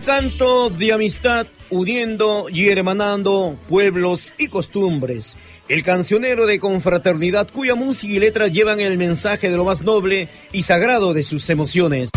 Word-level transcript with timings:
canto 0.00 0.70
de 0.70 0.92
amistad 0.92 1.46
uniendo 1.70 2.46
y 2.48 2.68
hermanando 2.68 3.56
pueblos 3.68 4.34
y 4.38 4.48
costumbres. 4.48 5.38
El 5.68 5.82
cancionero 5.82 6.46
de 6.46 6.58
confraternidad 6.58 7.48
cuya 7.50 7.74
música 7.74 8.14
y 8.14 8.18
letras 8.18 8.52
llevan 8.52 8.80
el 8.80 8.98
mensaje 8.98 9.50
de 9.50 9.56
lo 9.56 9.64
más 9.64 9.82
noble 9.82 10.28
y 10.52 10.62
sagrado 10.62 11.14
de 11.14 11.22
sus 11.22 11.48
emociones. 11.50 12.10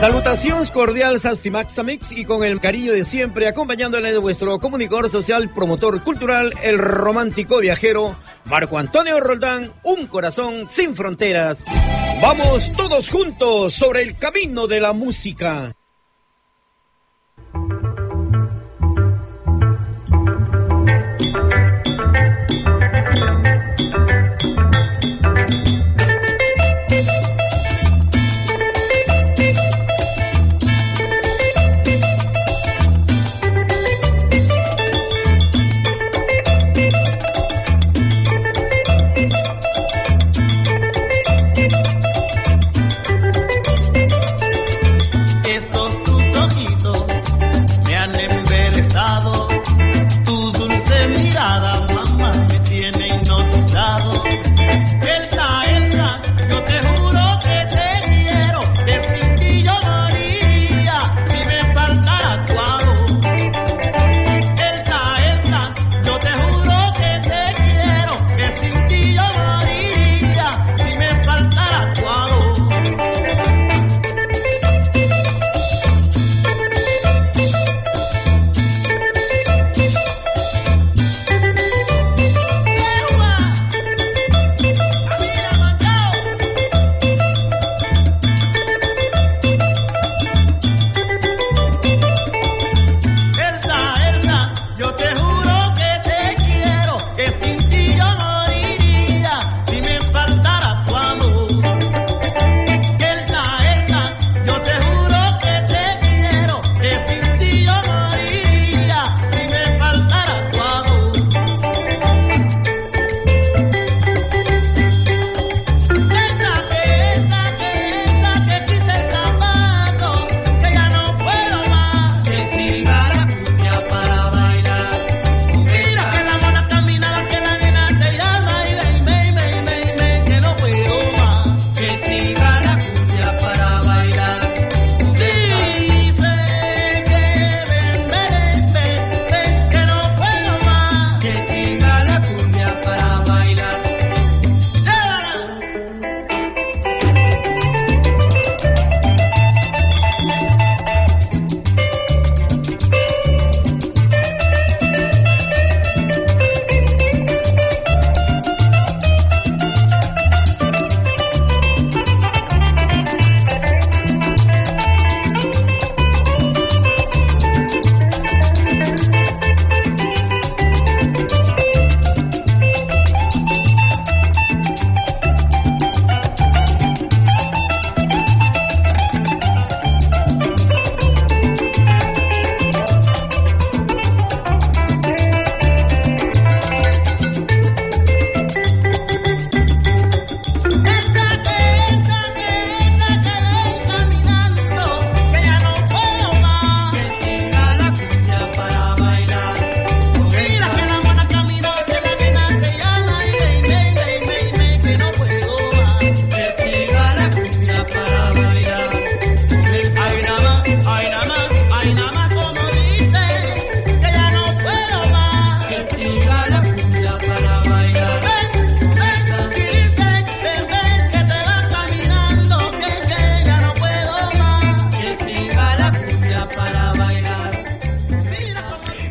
Salutaciones 0.00 0.70
cordiales 0.70 1.26
Maxamix 1.50 2.10
y 2.12 2.24
con 2.24 2.42
el 2.42 2.58
cariño 2.58 2.92
de 2.92 3.04
siempre 3.04 3.46
acompañándole 3.46 4.12
de 4.12 4.18
vuestro 4.18 4.58
comunicador 4.58 5.10
social, 5.10 5.52
promotor 5.54 6.02
cultural, 6.02 6.54
el 6.62 6.78
romántico 6.78 7.58
viajero, 7.58 8.16
Marco 8.46 8.78
Antonio 8.78 9.20
Roldán, 9.20 9.74
un 9.84 10.06
corazón 10.06 10.66
sin 10.68 10.96
fronteras. 10.96 11.66
Vamos 12.22 12.70
todos 12.72 13.08
juntos 13.08 13.72
sobre 13.72 14.02
el 14.02 14.16
camino 14.16 14.66
de 14.66 14.80
la 14.80 14.92
música. 14.92 15.74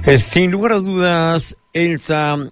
Pues, 0.09 0.23
sin 0.23 0.49
lugar 0.49 0.71
a 0.71 0.79
dudas, 0.79 1.55
Elsa 1.71 2.49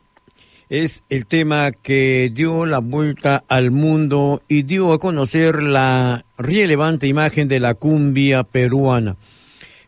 es 0.69 1.01
el 1.09 1.25
tema 1.25 1.71
que 1.71 2.31
dio 2.31 2.67
la 2.67 2.77
vuelta 2.77 3.45
al 3.47 3.71
mundo 3.71 4.43
y 4.47 4.61
dio 4.61 4.93
a 4.93 4.99
conocer 4.99 5.63
la 5.63 6.23
relevante 6.37 7.07
imagen 7.07 7.47
de 7.47 7.59
la 7.59 7.73
cumbia 7.73 8.43
peruana. 8.43 9.15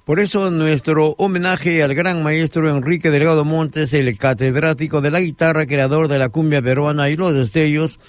Por 0.04 0.19
eso 0.19 0.50
nuestro 0.50 1.13
homenaje 1.19 1.83
al 1.83 1.94
gran 1.94 2.24
maestro 2.24 2.75
Enrique 2.75 3.12
Delgado 3.12 3.45
Montes, 3.45 3.94
el 3.94 4.18
catedrático 4.18 5.01
de 5.01 5.12
la 5.12 5.21
guitarra, 5.21 5.68
creador 5.68 6.07
de 6.07 6.18
la 6.18 6.30
cumbia 6.30 6.63
peruana 6.63 7.12
y 7.12 7.18
los 7.18 7.36
destellos, 7.36 8.00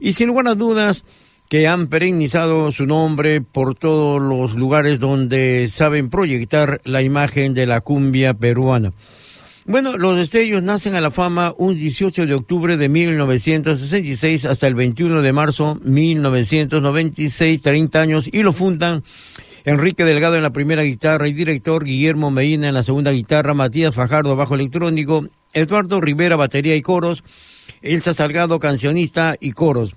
y 0.00 0.14
sin 0.14 0.26
lugar 0.26 0.48
a 0.48 0.56
dudas 0.56 1.04
que 1.48 1.68
han 1.68 1.86
perennizado 1.86 2.72
su 2.72 2.86
nombre 2.86 3.40
por 3.40 3.74
todos 3.74 4.20
los 4.20 4.54
lugares 4.54 4.98
donde 4.98 5.68
saben 5.70 6.10
proyectar 6.10 6.80
la 6.84 7.02
imagen 7.02 7.54
de 7.54 7.66
la 7.66 7.80
cumbia 7.80 8.34
peruana. 8.34 8.92
Bueno, 9.68 9.96
los 9.98 10.16
destellos 10.16 10.62
nacen 10.62 10.94
a 10.94 11.00
la 11.00 11.10
fama 11.10 11.52
un 11.58 11.74
18 11.74 12.26
de 12.26 12.34
octubre 12.34 12.76
de 12.76 12.88
1966 12.88 14.44
hasta 14.44 14.68
el 14.68 14.76
21 14.76 15.22
de 15.22 15.32
marzo 15.32 15.80
1996, 15.82 17.62
30 17.62 18.00
años, 18.00 18.28
y 18.32 18.44
lo 18.44 18.52
fundan 18.52 19.02
Enrique 19.64 20.04
Delgado 20.04 20.36
en 20.36 20.44
la 20.44 20.50
primera 20.50 20.84
guitarra 20.84 21.26
y 21.26 21.32
director, 21.32 21.84
Guillermo 21.84 22.30
Medina 22.30 22.68
en 22.68 22.74
la 22.74 22.84
segunda 22.84 23.10
guitarra, 23.10 23.54
Matías 23.54 23.92
Fajardo 23.92 24.36
bajo 24.36 24.54
electrónico, 24.54 25.26
Eduardo 25.52 26.00
Rivera 26.00 26.36
batería 26.36 26.76
y 26.76 26.82
coros, 26.82 27.24
Elsa 27.82 28.14
Salgado 28.14 28.60
cancionista 28.60 29.34
y 29.40 29.50
coros. 29.50 29.96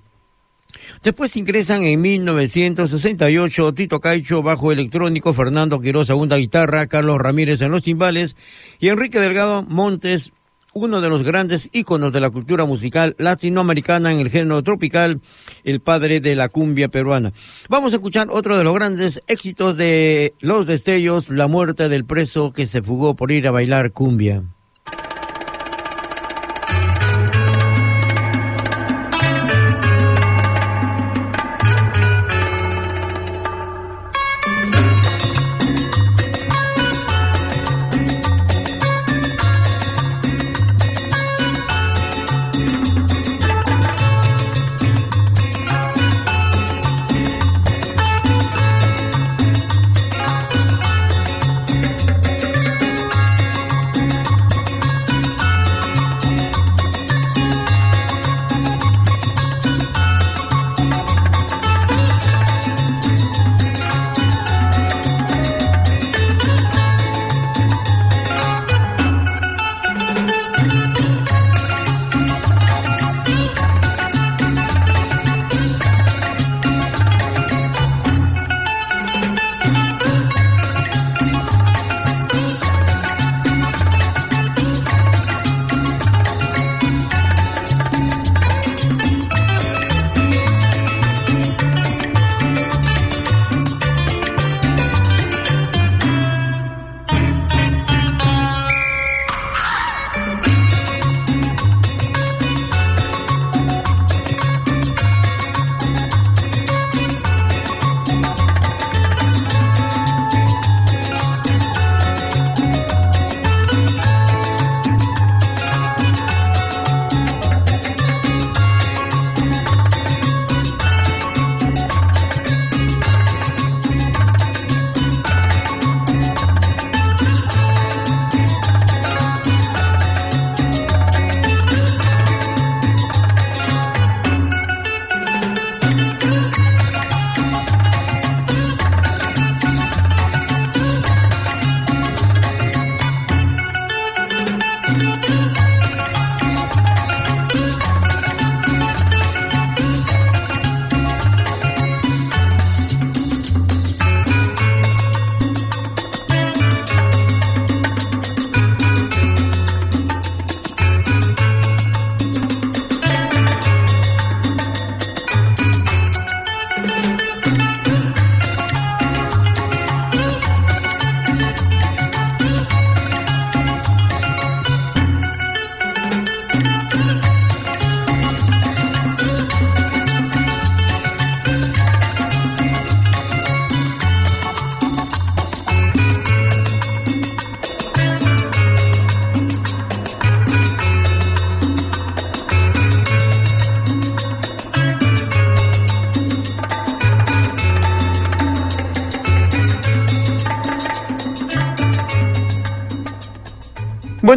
Después 1.02 1.36
ingresan 1.36 1.84
en 1.84 2.00
1968 2.00 3.74
Tito 3.74 4.00
Caicho, 4.00 4.42
bajo 4.42 4.72
electrónico, 4.72 5.32
Fernando 5.32 5.80
Quiroz, 5.80 6.06
segunda 6.06 6.36
guitarra, 6.36 6.86
Carlos 6.86 7.18
Ramírez 7.18 7.60
en 7.62 7.70
los 7.70 7.82
timbales 7.82 8.36
y 8.78 8.88
Enrique 8.88 9.18
Delgado 9.18 9.62
Montes, 9.62 10.32
uno 10.72 11.00
de 11.00 11.08
los 11.08 11.22
grandes 11.22 11.68
íconos 11.72 12.12
de 12.12 12.20
la 12.20 12.30
cultura 12.30 12.64
musical 12.64 13.14
latinoamericana 13.18 14.12
en 14.12 14.20
el 14.20 14.30
género 14.30 14.62
tropical, 14.62 15.20
el 15.64 15.80
padre 15.80 16.20
de 16.20 16.36
la 16.36 16.48
cumbia 16.48 16.88
peruana. 16.88 17.32
Vamos 17.68 17.92
a 17.92 17.96
escuchar 17.96 18.28
otro 18.30 18.56
de 18.56 18.64
los 18.64 18.74
grandes 18.74 19.22
éxitos 19.26 19.76
de 19.76 20.34
Los 20.40 20.66
Destellos, 20.66 21.28
La 21.28 21.48
muerte 21.48 21.88
del 21.88 22.04
preso 22.04 22.52
que 22.52 22.66
se 22.66 22.82
fugó 22.82 23.14
por 23.14 23.32
ir 23.32 23.46
a 23.48 23.50
bailar 23.50 23.92
cumbia. 23.92 24.42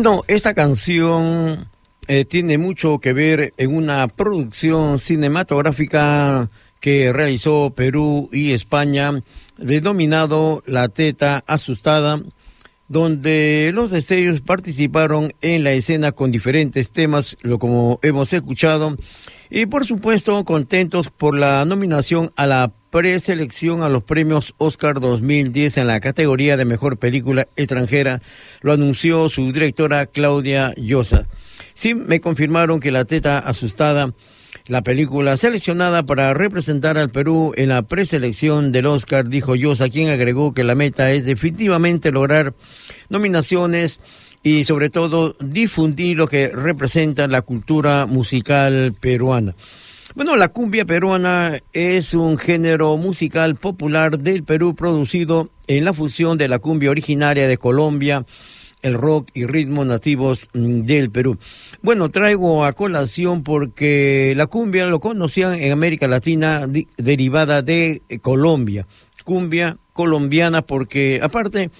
Bueno, 0.03 0.25
esta 0.27 0.53
canción 0.53 1.69
eh, 2.09 2.25
tiene 2.25 2.57
mucho 2.57 2.99
que 2.99 3.13
ver 3.13 3.53
en 3.55 3.73
una 3.73 4.09
producción 4.09 4.99
cinematográfica 4.99 6.49
que 6.81 7.13
realizó 7.13 7.71
Perú 7.73 8.29
y 8.33 8.51
España, 8.51 9.21
denominado 9.57 10.61
La 10.65 10.89
Teta 10.89 11.45
Asustada, 11.47 12.21
donde 12.89 13.71
los 13.73 13.91
destellos 13.91 14.41
participaron 14.41 15.33
en 15.39 15.63
la 15.63 15.71
escena 15.71 16.11
con 16.11 16.33
diferentes 16.33 16.91
temas, 16.91 17.37
lo 17.41 17.57
como 17.57 18.01
hemos 18.03 18.33
escuchado, 18.33 18.97
y 19.49 19.67
por 19.67 19.85
supuesto 19.85 20.43
contentos 20.43 21.11
por 21.11 21.33
la 21.33 21.63
nominación 21.63 22.33
a 22.35 22.45
la 22.45 22.73
preselección 22.93 23.81
a 23.81 23.89
los 23.89 24.03
premios 24.03 24.53
Oscar 24.59 24.99
2010 24.99 25.79
en 25.79 25.87
la 25.87 25.99
categoría 25.99 26.57
de 26.57 26.65
mejor 26.65 26.97
película 26.97 27.47
extranjera, 27.55 28.21
lo 28.61 28.71
anunció 28.71 29.29
su 29.29 29.51
directora 29.51 30.05
Claudia 30.05 30.75
Llosa. 30.77 31.25
Sí, 31.73 31.95
me 31.95 32.21
confirmaron 32.21 32.79
que 32.79 32.91
La 32.91 33.05
Teta 33.05 33.39
Asustada, 33.39 34.13
la 34.67 34.83
película 34.83 35.37
seleccionada 35.37 36.03
para 36.03 36.35
representar 36.35 36.99
al 36.99 37.09
Perú 37.09 37.53
en 37.57 37.69
la 37.69 37.81
preselección 37.81 38.71
del 38.71 38.85
Oscar, 38.85 39.27
dijo 39.27 39.55
Llosa, 39.55 39.89
quien 39.89 40.09
agregó 40.09 40.53
que 40.53 40.63
la 40.63 40.75
meta 40.75 41.11
es 41.13 41.25
definitivamente 41.25 42.11
lograr 42.11 42.53
nominaciones 43.09 44.01
y 44.43 44.65
sobre 44.65 44.91
todo 44.91 45.35
difundir 45.39 46.17
lo 46.17 46.27
que 46.27 46.49
representa 46.49 47.27
la 47.27 47.41
cultura 47.41 48.05
musical 48.05 48.93
peruana. 49.01 49.55
Bueno, 50.15 50.35
la 50.35 50.49
cumbia 50.49 50.85
peruana 50.85 51.59
es 51.73 52.13
un 52.13 52.37
género 52.37 52.97
musical 52.97 53.55
popular 53.55 54.19
del 54.19 54.43
Perú 54.43 54.75
producido 54.75 55.49
en 55.65 55.85
la 55.85 55.93
fusión 55.93 56.37
de 56.37 56.47
la 56.47 56.59
cumbia 56.59 56.91
originaria 56.91 57.47
de 57.47 57.57
Colombia, 57.57 58.23
el 58.83 58.93
rock 58.93 59.29
y 59.33 59.45
ritmos 59.47 59.87
nativos 59.87 60.49
mm, 60.53 60.81
del 60.83 61.09
Perú. 61.09 61.39
Bueno, 61.81 62.09
traigo 62.09 62.63
a 62.63 62.73
colación 62.73 63.41
porque 63.41 64.35
la 64.37 64.45
cumbia 64.45 64.85
lo 64.85 64.99
conocían 64.99 65.55
en 65.55 65.71
América 65.71 66.07
Latina 66.07 66.69
derivada 66.95 67.63
de 67.63 68.03
Colombia. 68.21 68.85
Cumbia 69.23 69.77
colombiana 69.93 70.61
porque 70.61 71.21
aparte 71.23 71.71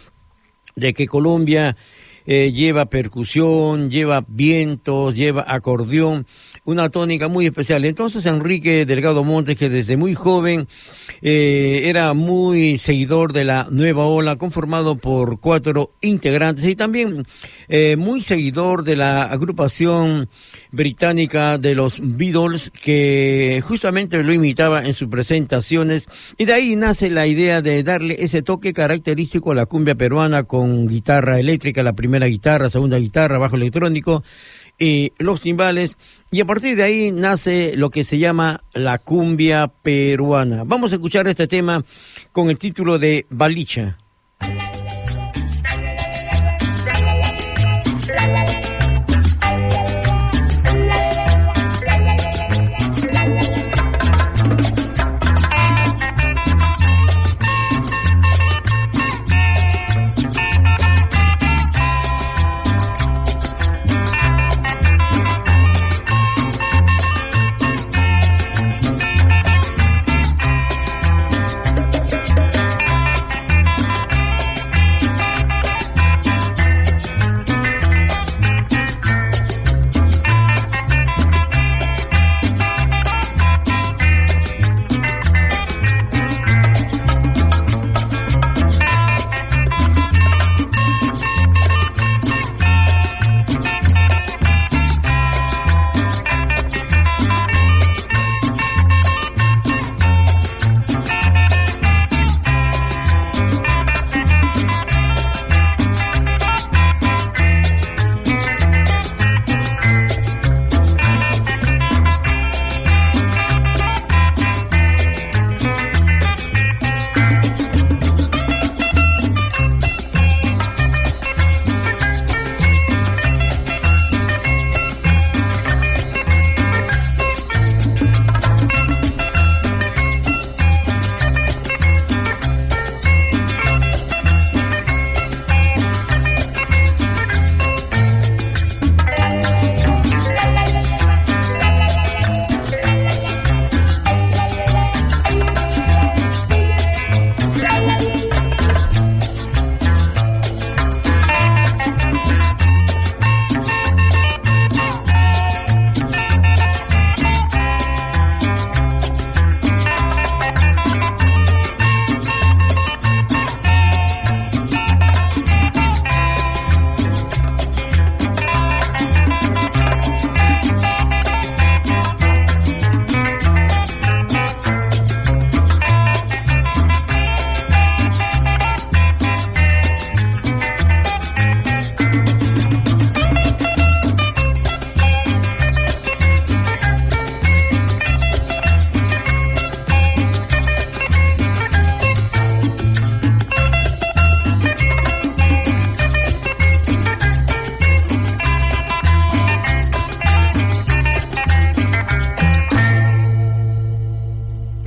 de 0.75 0.93
que 0.95 1.05
Colombia 1.07 1.77
eh, 2.25 2.51
lleva 2.53 2.85
percusión, 2.85 3.91
lleva 3.91 4.23
vientos, 4.27 5.15
lleva 5.15 5.43
acordeón, 5.45 6.25
una 6.65 6.89
tónica 6.89 7.27
muy 7.27 7.45
especial. 7.45 7.85
Entonces 7.85 8.25
Enrique 8.25 8.85
Delgado 8.85 9.23
Montes, 9.23 9.57
que 9.57 9.69
desde 9.69 9.97
muy 9.97 10.13
joven 10.13 10.67
eh, 11.21 11.83
era 11.85 12.13
muy 12.13 12.77
seguidor 12.77 13.33
de 13.33 13.43
la 13.43 13.67
nueva 13.69 14.05
ola, 14.05 14.37
conformado 14.37 14.95
por 14.95 15.39
cuatro 15.39 15.91
integrantes, 16.01 16.65
y 16.65 16.75
también 16.75 17.25
eh, 17.67 17.95
muy 17.97 18.21
seguidor 18.21 18.83
de 18.83 18.95
la 18.95 19.23
agrupación 19.23 20.29
británica 20.71 21.57
de 21.57 21.75
los 21.75 21.99
Beatles, 22.01 22.71
que 22.71 23.61
justamente 23.65 24.21
lo 24.23 24.33
imitaba 24.33 24.85
en 24.85 24.93
sus 24.93 25.09
presentaciones, 25.09 26.07
y 26.37 26.45
de 26.45 26.53
ahí 26.53 26.75
nace 26.75 27.09
la 27.09 27.27
idea 27.27 27.61
de 27.61 27.83
darle 27.83 28.17
ese 28.19 28.41
toque 28.41 28.73
característico 28.73 29.51
a 29.51 29.55
la 29.55 29.65
cumbia 29.65 29.95
peruana 29.95 30.43
con 30.43 30.87
guitarra 30.87 31.39
eléctrica, 31.39 31.83
la 31.83 31.93
primera 31.93 32.25
guitarra, 32.27 32.69
segunda 32.69 32.97
guitarra, 32.97 33.37
bajo 33.37 33.55
electrónico, 33.55 34.23
y 34.83 35.13
los 35.17 35.39
timbales 35.39 35.95
y 36.29 36.41
a 36.41 36.45
partir 36.45 36.75
de 36.75 36.83
ahí 36.83 37.11
nace 37.11 37.73
lo 37.75 37.89
que 37.89 38.03
se 38.03 38.17
llama 38.17 38.63
la 38.73 38.97
cumbia 38.97 39.67
peruana. 39.67 40.63
Vamos 40.65 40.91
a 40.91 40.95
escuchar 40.95 41.27
este 41.27 41.47
tema 41.47 41.85
con 42.31 42.49
el 42.49 42.57
título 42.57 42.99
de 42.99 43.25
Balicha. 43.29 43.97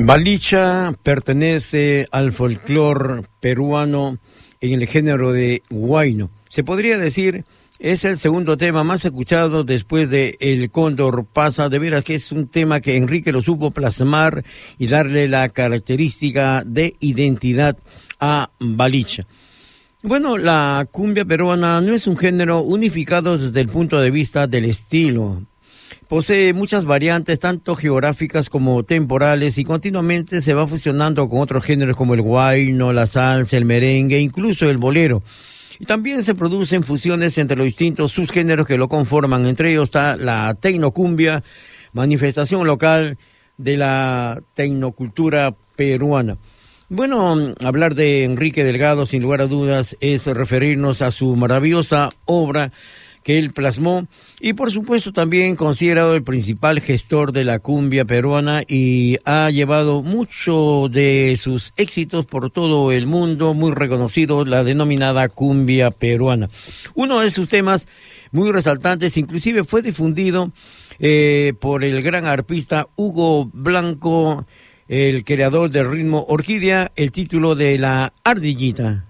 Balicha 0.06 0.94
pertenece 1.02 2.06
al 2.12 2.30
folclore 2.30 3.24
peruano 3.40 4.18
en 4.60 4.80
el 4.80 4.86
género 4.86 5.32
de 5.32 5.64
huayno. 5.68 6.30
Se 6.48 6.62
podría 6.62 6.96
decir 6.96 7.44
es 7.80 8.04
el 8.04 8.16
segundo 8.16 8.56
tema 8.56 8.84
más 8.84 9.04
escuchado 9.04 9.64
después 9.64 10.08
de 10.08 10.36
El 10.38 10.70
Cóndor 10.70 11.26
pasa. 11.26 11.68
De 11.68 11.80
veras 11.80 12.04
que 12.04 12.14
es 12.14 12.30
un 12.30 12.46
tema 12.46 12.80
que 12.80 12.96
Enrique 12.96 13.32
lo 13.32 13.42
supo 13.42 13.72
plasmar 13.72 14.44
y 14.78 14.86
darle 14.86 15.26
la 15.26 15.48
característica 15.48 16.62
de 16.64 16.94
identidad 17.00 17.76
a 18.20 18.50
Balicha. 18.60 19.26
Bueno, 20.04 20.38
la 20.38 20.86
cumbia 20.88 21.24
peruana 21.24 21.80
no 21.80 21.92
es 21.92 22.06
un 22.06 22.16
género 22.16 22.60
unificado 22.60 23.36
desde 23.36 23.60
el 23.60 23.68
punto 23.68 24.00
de 24.00 24.12
vista 24.12 24.46
del 24.46 24.66
estilo. 24.66 25.42
Posee 26.08 26.52
muchas 26.52 26.84
variantes, 26.84 27.40
tanto 27.40 27.74
geográficas 27.74 28.48
como 28.48 28.84
temporales, 28.84 29.58
y 29.58 29.64
continuamente 29.64 30.40
se 30.40 30.54
va 30.54 30.68
fusionando 30.68 31.28
con 31.28 31.40
otros 31.40 31.64
géneros 31.64 31.96
como 31.96 32.14
el 32.14 32.22
guayno, 32.22 32.92
la 32.92 33.08
salsa, 33.08 33.56
el 33.56 33.64
merengue, 33.64 34.20
incluso 34.20 34.70
el 34.70 34.78
bolero. 34.78 35.24
Y 35.80 35.84
también 35.84 36.22
se 36.22 36.36
producen 36.36 36.84
fusiones 36.84 37.36
entre 37.38 37.56
los 37.56 37.66
distintos 37.66 38.12
subgéneros 38.12 38.68
que 38.68 38.78
lo 38.78 38.88
conforman. 38.88 39.46
Entre 39.46 39.72
ellos 39.72 39.84
está 39.84 40.16
la 40.16 40.54
tecnocumbia, 40.54 41.42
manifestación 41.92 42.66
local 42.66 43.18
de 43.58 43.76
la 43.76 44.40
tecnocultura 44.54 45.54
peruana. 45.74 46.36
Bueno, 46.88 47.52
hablar 47.64 47.96
de 47.96 48.22
Enrique 48.22 48.62
Delgado, 48.62 49.06
sin 49.06 49.22
lugar 49.22 49.40
a 49.40 49.48
dudas, 49.48 49.96
es 50.00 50.26
referirnos 50.26 51.02
a 51.02 51.10
su 51.10 51.34
maravillosa 51.34 52.10
obra 52.26 52.70
que 53.26 53.40
él 53.40 53.50
plasmó 53.50 54.06
y 54.38 54.52
por 54.52 54.70
supuesto 54.70 55.12
también 55.12 55.56
considerado 55.56 56.14
el 56.14 56.22
principal 56.22 56.78
gestor 56.78 57.32
de 57.32 57.42
la 57.42 57.58
cumbia 57.58 58.04
peruana 58.04 58.62
y 58.68 59.18
ha 59.24 59.50
llevado 59.50 60.04
mucho 60.04 60.88
de 60.88 61.36
sus 61.42 61.72
éxitos 61.76 62.24
por 62.24 62.50
todo 62.50 62.92
el 62.92 63.06
mundo, 63.06 63.52
muy 63.52 63.72
reconocido, 63.72 64.44
la 64.44 64.62
denominada 64.62 65.28
cumbia 65.28 65.90
peruana. 65.90 66.50
Uno 66.94 67.18
de 67.18 67.32
sus 67.32 67.48
temas 67.48 67.88
muy 68.30 68.52
resaltantes, 68.52 69.16
inclusive 69.16 69.64
fue 69.64 69.82
difundido 69.82 70.52
eh, 71.00 71.52
por 71.58 71.82
el 71.82 72.02
gran 72.02 72.26
arpista 72.26 72.86
Hugo 72.94 73.50
Blanco, 73.52 74.46
el 74.86 75.24
creador 75.24 75.70
del 75.70 75.90
ritmo 75.90 76.26
Orquídea, 76.28 76.92
el 76.94 77.10
título 77.10 77.56
de 77.56 77.76
la 77.76 78.12
ardillita. 78.22 79.05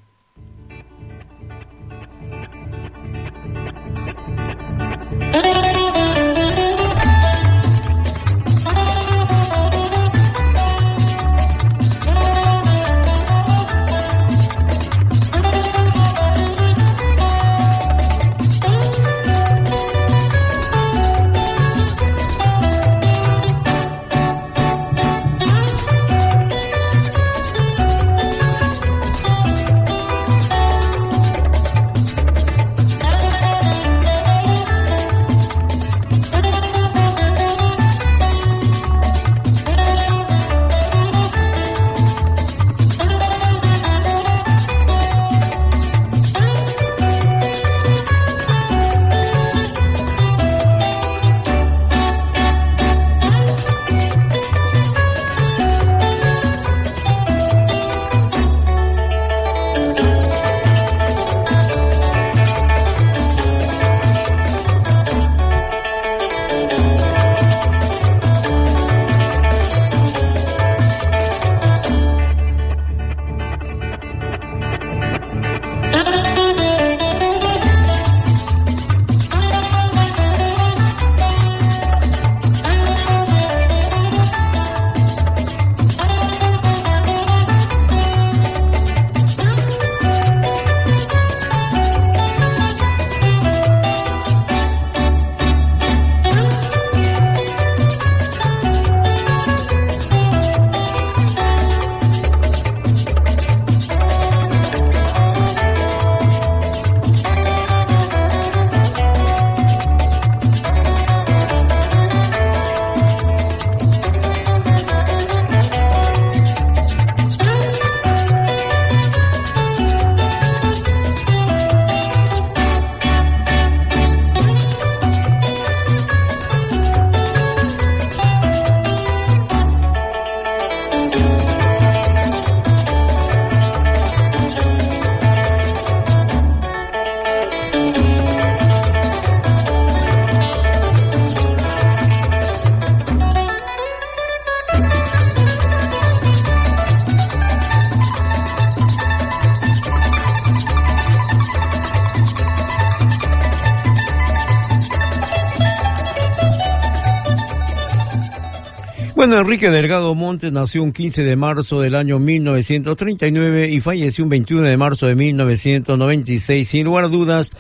Bueno, 159.27 159.41
Enrique 159.41 159.71
Delgado 159.71 160.15
Montes 160.15 160.53
nació 160.53 160.85
un 160.85 160.93
15 160.93 161.25
de 161.25 161.35
marzo 161.35 161.81
del 161.81 161.97
año 161.97 162.21
1939 162.21 163.71
y 163.71 163.81
falleció 163.81 164.23
un 164.23 164.31
21 164.31 164.63
de 164.63 164.77
marzo 164.77 165.09
de 165.09 165.17
1996. 165.17 166.69
Sin 166.69 166.85
lugar 166.85 167.07
a 167.07 167.09
dudas, 167.09 167.51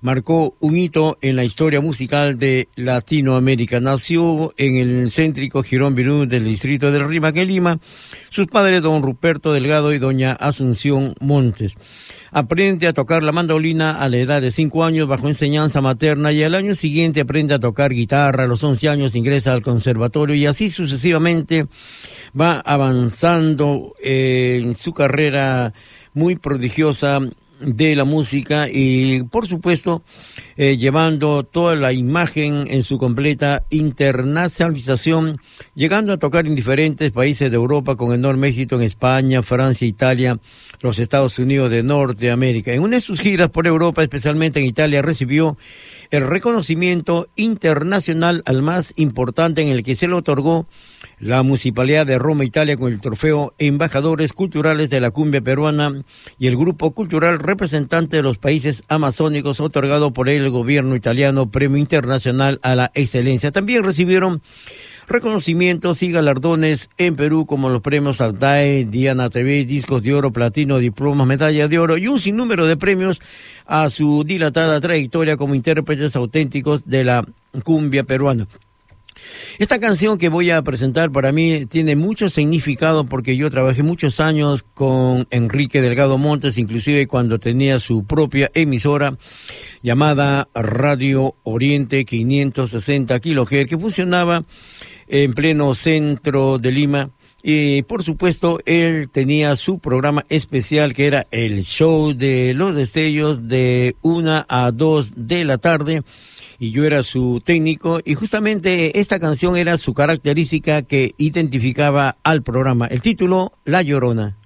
marcó 0.00 0.54
un 0.60 0.76
hito 0.76 1.18
en 1.20 1.36
la 1.36 1.44
historia 1.44 1.80
musical 1.80 2.38
de 2.38 2.68
Latinoamérica. 2.76 3.80
Nació 3.80 4.52
en 4.56 4.76
el 4.76 5.10
céntrico 5.10 5.62
Girón 5.62 5.94
Virú 5.94 6.26
del 6.26 6.44
distrito 6.44 6.90
del 6.92 7.08
Rimaque, 7.08 7.46
Lima. 7.46 7.78
Sus 8.30 8.46
padres, 8.46 8.82
don 8.82 9.02
Ruperto 9.02 9.52
Delgado 9.52 9.92
y 9.92 9.98
doña 9.98 10.32
Asunción 10.32 11.14
Montes. 11.20 11.76
Aprende 12.32 12.86
a 12.86 12.92
tocar 12.92 13.22
la 13.22 13.32
mandolina 13.32 13.92
a 13.92 14.08
la 14.08 14.18
edad 14.18 14.42
de 14.42 14.50
5 14.50 14.84
años 14.84 15.08
bajo 15.08 15.28
enseñanza 15.28 15.80
materna 15.80 16.32
y 16.32 16.42
al 16.42 16.54
año 16.54 16.74
siguiente 16.74 17.20
aprende 17.20 17.54
a 17.54 17.58
tocar 17.58 17.92
guitarra, 17.92 18.44
a 18.44 18.46
los 18.46 18.62
11 18.62 18.88
años 18.88 19.14
ingresa 19.14 19.52
al 19.52 19.62
conservatorio 19.62 20.34
y 20.34 20.44
así 20.44 20.68
sucesivamente 20.68 21.66
va 22.38 22.60
avanzando 22.60 23.94
en 24.02 24.76
su 24.76 24.92
carrera 24.92 25.72
muy 26.12 26.36
prodigiosa 26.36 27.20
de 27.60 27.94
la 27.94 28.04
música 28.04 28.68
y 28.70 29.22
por 29.24 29.46
supuesto 29.46 30.02
eh, 30.56 30.76
llevando 30.76 31.42
toda 31.42 31.76
la 31.76 31.92
imagen 31.92 32.66
en 32.68 32.82
su 32.82 32.98
completa 32.98 33.64
internacionalización, 33.70 35.40
llegando 35.74 36.12
a 36.12 36.18
tocar 36.18 36.46
en 36.46 36.54
diferentes 36.54 37.10
países 37.10 37.50
de 37.50 37.56
Europa 37.56 37.96
con 37.96 38.12
enorme 38.12 38.48
éxito 38.48 38.76
en 38.76 38.82
España, 38.82 39.42
Francia, 39.42 39.86
Italia, 39.86 40.38
los 40.80 40.98
Estados 40.98 41.38
Unidos 41.38 41.70
de 41.70 41.82
Norteamérica. 41.82 42.72
En 42.72 42.82
una 42.82 42.96
de 42.96 43.00
sus 43.00 43.20
giras 43.20 43.48
por 43.48 43.66
Europa, 43.66 44.02
especialmente 44.02 44.60
en 44.60 44.66
Italia, 44.66 45.02
recibió 45.02 45.56
el 46.10 46.26
reconocimiento 46.26 47.28
internacional 47.36 48.42
al 48.46 48.62
más 48.62 48.92
importante 48.96 49.62
en 49.62 49.68
el 49.68 49.82
que 49.82 49.96
se 49.96 50.08
le 50.08 50.14
otorgó 50.14 50.66
la 51.18 51.42
Municipalidad 51.42 52.06
de 52.06 52.18
Roma, 52.18 52.44
Italia, 52.44 52.76
con 52.76 52.92
el 52.92 53.00
trofeo 53.00 53.54
Embajadores 53.58 54.32
Culturales 54.32 54.90
de 54.90 55.00
la 55.00 55.10
Cumbia 55.10 55.40
Peruana 55.40 56.02
y 56.38 56.46
el 56.46 56.56
Grupo 56.56 56.90
Cultural 56.90 57.38
Representante 57.38 58.16
de 58.16 58.22
los 58.22 58.38
Países 58.38 58.84
Amazónicos, 58.88 59.60
otorgado 59.60 60.12
por 60.12 60.28
el 60.28 60.50
gobierno 60.50 60.94
italiano 60.94 61.50
Premio 61.50 61.78
Internacional 61.78 62.60
a 62.62 62.74
la 62.74 62.90
Excelencia. 62.94 63.50
También 63.50 63.82
recibieron 63.82 64.42
reconocimientos 65.08 66.02
y 66.02 66.10
galardones 66.10 66.90
en 66.98 67.16
Perú 67.16 67.46
como 67.46 67.70
los 67.70 67.80
premios 67.80 68.20
Altae, 68.20 68.84
Diana 68.84 69.30
TV, 69.30 69.64
Discos 69.64 70.02
de 70.02 70.12
Oro, 70.12 70.32
Platino, 70.32 70.78
Diplomas, 70.78 71.26
Medalla 71.26 71.68
de 71.68 71.78
Oro 71.78 71.96
y 71.96 72.08
un 72.08 72.18
sinnúmero 72.18 72.66
de 72.66 72.76
premios 72.76 73.22
a 73.66 73.88
su 73.88 74.24
dilatada 74.24 74.80
trayectoria 74.80 75.36
como 75.36 75.54
intérpretes 75.54 76.16
auténticos 76.16 76.86
de 76.86 77.04
la 77.04 77.24
cumbia 77.62 78.04
peruana. 78.04 78.46
Esta 79.58 79.78
canción 79.78 80.18
que 80.18 80.28
voy 80.28 80.50
a 80.50 80.62
presentar 80.62 81.10
para 81.10 81.32
mí 81.32 81.66
tiene 81.66 81.96
mucho 81.96 82.30
significado 82.30 83.04
porque 83.04 83.36
yo 83.36 83.50
trabajé 83.50 83.82
muchos 83.82 84.20
años 84.20 84.62
con 84.62 85.26
Enrique 85.30 85.80
Delgado 85.80 86.18
Montes, 86.18 86.58
inclusive 86.58 87.06
cuando 87.06 87.38
tenía 87.38 87.78
su 87.80 88.04
propia 88.04 88.50
emisora 88.54 89.16
llamada 89.82 90.48
Radio 90.54 91.34
Oriente 91.42 92.04
560 92.04 93.20
kHz, 93.20 93.66
que 93.66 93.78
funcionaba 93.78 94.44
en 95.08 95.32
pleno 95.32 95.74
centro 95.74 96.58
de 96.58 96.72
Lima 96.72 97.10
Y 97.42 97.82
por 97.82 98.02
supuesto, 98.02 98.58
él 98.66 99.08
tenía 99.10 99.54
su 99.56 99.78
programa 99.78 100.24
especial 100.28 100.92
que 100.92 101.06
era 101.06 101.26
el 101.30 101.62
show 101.62 102.12
de 102.12 102.54
los 102.54 102.74
destellos 102.74 103.48
de 103.48 103.94
una 104.02 104.44
a 104.48 104.72
dos 104.72 105.14
de 105.16 105.44
la 105.44 105.58
tarde. 105.58 106.02
Y 106.58 106.70
yo 106.70 106.84
era 106.84 107.02
su 107.02 107.42
técnico 107.44 108.00
y 108.04 108.14
justamente 108.14 108.98
esta 108.98 109.18
canción 109.18 109.56
era 109.56 109.76
su 109.78 109.94
característica 109.94 110.82
que 110.82 111.14
identificaba 111.18 112.16
al 112.22 112.42
programa. 112.42 112.86
El 112.86 113.00
título, 113.00 113.52
La 113.64 113.82
Llorona. 113.82 114.36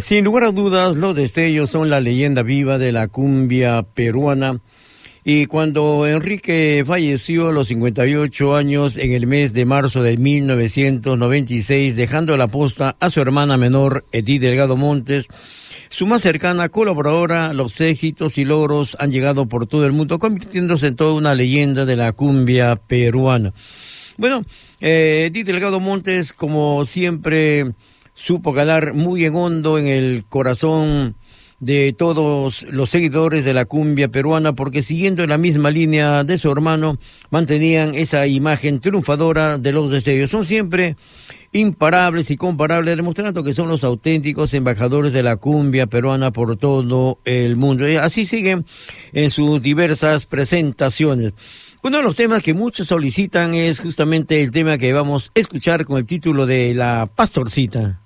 Sin 0.00 0.24
lugar 0.24 0.44
a 0.44 0.52
dudas, 0.52 0.96
los 0.96 1.16
destellos 1.16 1.70
son 1.70 1.88
la 1.88 2.00
leyenda 2.00 2.42
viva 2.42 2.76
de 2.76 2.92
la 2.92 3.08
cumbia 3.08 3.82
peruana. 3.82 4.60
Y 5.24 5.46
cuando 5.46 6.06
Enrique 6.06 6.84
falleció 6.86 7.48
a 7.48 7.52
los 7.52 7.68
58 7.68 8.56
años 8.56 8.96
en 8.96 9.12
el 9.12 9.26
mes 9.26 9.54
de 9.54 9.64
marzo 9.64 10.02
de 10.02 10.16
1996, 10.18 11.96
dejando 11.96 12.36
la 12.36 12.48
posta 12.48 12.96
a 13.00 13.10
su 13.10 13.20
hermana 13.20 13.56
menor, 13.56 14.04
Edith 14.12 14.42
Delgado 14.42 14.76
Montes, 14.76 15.28
su 15.88 16.06
más 16.06 16.22
cercana 16.22 16.68
colaboradora, 16.68 17.54
los 17.54 17.80
éxitos 17.80 18.38
y 18.38 18.44
logros 18.44 18.96
han 19.00 19.10
llegado 19.10 19.46
por 19.46 19.66
todo 19.66 19.86
el 19.86 19.92
mundo, 19.92 20.18
convirtiéndose 20.18 20.88
en 20.88 20.96
toda 20.96 21.14
una 21.14 21.34
leyenda 21.34 21.86
de 21.86 21.96
la 21.96 22.12
cumbia 22.12 22.76
peruana. 22.76 23.54
Bueno, 24.18 24.44
eh, 24.80 25.30
Edith 25.30 25.46
Delgado 25.46 25.80
Montes, 25.80 26.32
como 26.32 26.84
siempre, 26.86 27.72
supo 28.16 28.52
ganar 28.52 28.94
muy 28.94 29.24
en 29.24 29.36
hondo 29.36 29.78
en 29.78 29.86
el 29.86 30.24
corazón 30.28 31.14
de 31.60 31.94
todos 31.96 32.64
los 32.64 32.90
seguidores 32.90 33.44
de 33.44 33.54
la 33.54 33.64
cumbia 33.64 34.08
peruana 34.08 34.52
porque 34.52 34.82
siguiendo 34.82 35.22
en 35.22 35.30
la 35.30 35.38
misma 35.38 35.70
línea 35.70 36.22
de 36.24 36.36
su 36.36 36.50
hermano 36.50 36.98
mantenían 37.30 37.94
esa 37.94 38.26
imagen 38.26 38.80
triunfadora 38.80 39.56
de 39.58 39.72
los 39.72 39.90
deseos. 39.90 40.30
Son 40.30 40.44
siempre 40.44 40.96
imparables 41.52 42.30
y 42.30 42.36
comparables, 42.36 42.96
demostrando 42.96 43.42
que 43.42 43.54
son 43.54 43.68
los 43.68 43.84
auténticos 43.84 44.52
embajadores 44.52 45.12
de 45.12 45.22
la 45.22 45.36
cumbia 45.36 45.86
peruana 45.86 46.30
por 46.30 46.56
todo 46.58 47.18
el 47.24 47.56
mundo. 47.56 47.86
Así 48.00 48.26
siguen 48.26 48.66
en 49.12 49.30
sus 49.30 49.62
diversas 49.62 50.26
presentaciones. 50.26 51.32
Uno 51.82 51.98
de 51.98 52.02
los 52.02 52.16
temas 52.16 52.42
que 52.42 52.52
muchos 52.52 52.88
solicitan 52.88 53.54
es 53.54 53.80
justamente 53.80 54.42
el 54.42 54.50
tema 54.50 54.76
que 54.76 54.92
vamos 54.92 55.30
a 55.34 55.40
escuchar 55.40 55.84
con 55.84 55.98
el 55.98 56.04
título 56.04 56.44
de 56.44 56.74
La 56.74 57.08
Pastorcita. 57.14 58.00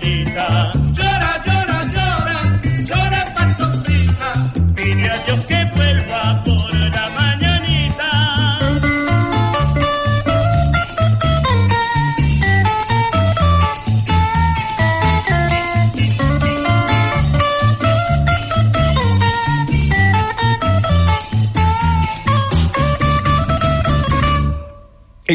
bendita. 0.00 0.89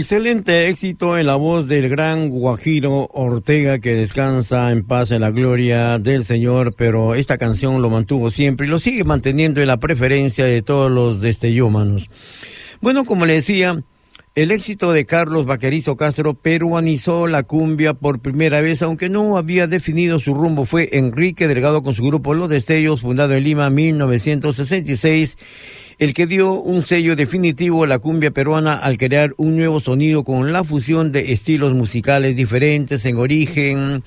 Excelente 0.05 0.69
éxito 0.69 1.17
en 1.17 1.25
la 1.25 1.35
voz 1.35 1.67
del 1.67 1.89
gran 1.89 2.29
Guajiro 2.29 3.09
Ortega 3.11 3.79
que 3.79 3.95
descansa 3.95 4.71
en 4.71 4.83
paz 4.83 5.09
en 5.09 5.21
la 5.21 5.31
gloria 5.31 5.97
del 5.97 6.23
Señor, 6.23 6.75
pero 6.77 7.15
esta 7.15 7.39
canción 7.39 7.81
lo 7.81 7.89
mantuvo 7.89 8.29
siempre 8.29 8.67
y 8.67 8.69
lo 8.69 8.77
sigue 8.77 9.03
manteniendo 9.03 9.61
en 9.61 9.67
la 9.67 9.77
preferencia 9.77 10.45
de 10.45 10.61
todos 10.61 10.91
los 10.91 11.21
destellómanos. 11.21 12.11
Bueno, 12.81 13.03
como 13.03 13.25
le 13.25 13.33
decía, 13.33 13.81
el 14.35 14.51
éxito 14.51 14.93
de 14.93 15.07
Carlos 15.07 15.47
Vaquerizo 15.47 15.97
Castro 15.97 16.35
peruanizó 16.35 17.25
la 17.25 17.41
cumbia 17.41 17.95
por 17.95 18.19
primera 18.19 18.61
vez, 18.61 18.83
aunque 18.83 19.09
no 19.09 19.37
había 19.37 19.65
definido 19.65 20.19
su 20.19 20.35
rumbo. 20.35 20.65
Fue 20.65 20.87
Enrique 20.91 21.47
Delgado 21.47 21.81
con 21.81 21.95
su 21.95 22.03
grupo 22.03 22.35
Los 22.35 22.49
Destellos, 22.49 23.01
fundado 23.01 23.33
en 23.33 23.43
Lima 23.43 23.65
en 23.65 23.73
1966 23.73 25.35
el 25.99 26.13
que 26.13 26.27
dio 26.27 26.53
un 26.53 26.81
sello 26.81 27.15
definitivo 27.15 27.83
a 27.83 27.87
la 27.87 27.99
cumbia 27.99 28.31
peruana 28.31 28.75
al 28.75 28.97
crear 28.97 29.33
un 29.37 29.55
nuevo 29.57 29.79
sonido 29.79 30.23
con 30.23 30.51
la 30.51 30.63
fusión 30.63 31.11
de 31.11 31.31
estilos 31.31 31.73
musicales 31.73 32.35
diferentes 32.35 33.05
en 33.05 33.17
origen, 33.17 34.03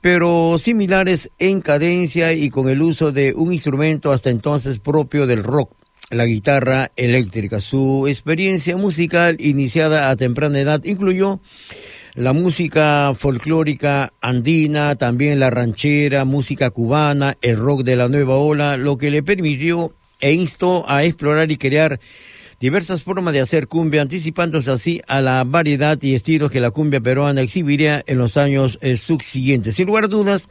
pero 0.00 0.56
similares 0.58 1.30
en 1.38 1.60
cadencia 1.60 2.32
y 2.32 2.50
con 2.50 2.68
el 2.68 2.82
uso 2.82 3.12
de 3.12 3.34
un 3.34 3.52
instrumento 3.52 4.12
hasta 4.12 4.30
entonces 4.30 4.78
propio 4.78 5.26
del 5.26 5.42
rock 5.42 5.72
la 6.10 6.24
guitarra 6.24 6.90
eléctrica. 6.96 7.60
Su 7.60 8.06
experiencia 8.08 8.76
musical 8.76 9.36
iniciada 9.38 10.10
a 10.10 10.16
temprana 10.16 10.58
edad 10.58 10.82
incluyó 10.84 11.40
la 12.14 12.32
música 12.32 13.12
folclórica 13.14 14.12
andina, 14.20 14.96
también 14.96 15.38
la 15.38 15.50
ranchera, 15.50 16.24
música 16.24 16.70
cubana, 16.70 17.36
el 17.40 17.56
rock 17.56 17.84
de 17.84 17.94
la 17.94 18.08
nueva 18.08 18.36
ola, 18.36 18.76
lo 18.76 18.98
que 18.98 19.10
le 19.10 19.22
permitió 19.22 19.92
e 20.20 20.32
instó 20.32 20.84
a 20.88 21.04
explorar 21.04 21.50
y 21.50 21.56
crear 21.56 22.00
diversas 22.60 23.02
formas 23.02 23.32
de 23.32 23.40
hacer 23.40 23.66
cumbia, 23.68 24.02
anticipándose 24.02 24.70
así 24.70 25.00
a 25.08 25.22
la 25.22 25.44
variedad 25.44 25.98
y 26.02 26.14
estilos 26.14 26.50
que 26.50 26.60
la 26.60 26.70
cumbia 26.70 27.00
peruana 27.00 27.40
exhibiría 27.40 28.02
en 28.06 28.18
los 28.18 28.36
años 28.36 28.78
eh, 28.82 28.98
subsiguientes. 28.98 29.76
Sin 29.76 29.86
lugar 29.86 30.04
a 30.04 30.08
dudas, 30.08 30.48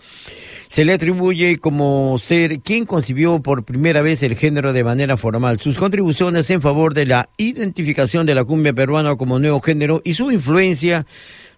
se 0.67 0.85
le 0.85 0.93
atribuye 0.93 1.57
como 1.57 2.17
ser 2.17 2.61
quien 2.61 2.85
concibió 2.85 3.41
por 3.41 3.63
primera 3.63 4.01
vez 4.01 4.23
el 4.23 4.35
género 4.35 4.73
de 4.73 4.83
manera 4.83 5.17
formal. 5.17 5.59
Sus 5.59 5.77
contribuciones 5.77 6.49
en 6.49 6.61
favor 6.61 6.95
de 6.95 7.05
la 7.05 7.29
identificación 7.37 8.25
de 8.25 8.35
la 8.35 8.43
cumbia 8.43 8.73
peruana 8.73 9.15
como 9.15 9.37
nuevo 9.37 9.61
género 9.61 10.01
y 10.03 10.15
su 10.15 10.31
influencia 10.31 11.05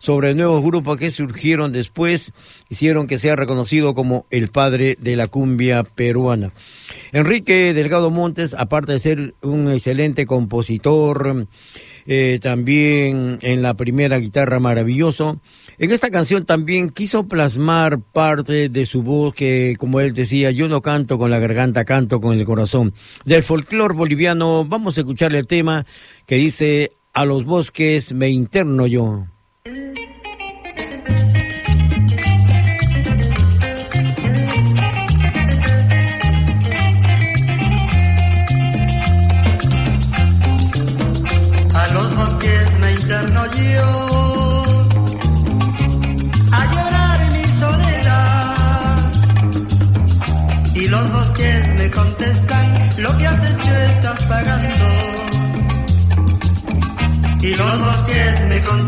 sobre 0.02 0.34
nuevos 0.34 0.64
grupos 0.64 0.98
que 0.98 1.12
surgieron 1.12 1.72
después, 1.72 2.32
hicieron 2.70 3.06
que 3.06 3.20
sea 3.20 3.36
reconocido 3.36 3.94
como 3.94 4.26
el 4.32 4.48
padre 4.48 4.98
de 5.00 5.16
la 5.16 5.28
cumbia 5.28 5.84
peruana. 5.84 6.52
Enrique 7.12 7.76
Delgado 7.76 8.10
Montes, 8.10 8.56
aparte 8.58 8.94
de 8.94 9.00
ser 9.00 9.36
un 9.44 9.70
excelente 9.70 10.26
compositor, 10.26 11.46
eh, 12.08 12.40
también 12.42 13.38
en 13.44 13.62
la 13.62 13.76
primera 13.76 14.18
guitarra 14.18 14.60
maravilloso, 14.60 15.40
en 15.78 15.92
esta 15.92 16.10
canción 16.10 16.48
también 16.48 16.90
quiso 16.90 17.28
plasmar 17.28 18.00
parte 18.00 18.70
de 18.70 18.88
su 18.88 19.04
voz 19.04 19.36
que, 19.36 19.76
como 19.78 20.00
él 20.00 20.16
decía, 20.16 20.50
yo 20.50 20.68
no 20.68 20.82
canto 20.82 21.20
con 21.20 21.30
la 21.30 21.38
garganta, 21.38 21.86
canto 21.86 22.20
con 22.20 22.40
el 22.40 22.46
corazón. 22.46 22.96
Del 23.24 23.44
folclore 23.44 23.94
boliviano, 23.94 24.66
vamos 24.66 24.98
a 24.98 25.02
escuchar 25.02 25.36
el 25.36 25.46
tema 25.46 25.86
que 26.26 26.38
dice, 26.38 26.92
a 27.14 27.24
los 27.24 27.46
bosques 27.46 28.14
me 28.14 28.32
interno 28.32 28.88
yo. 28.88 29.28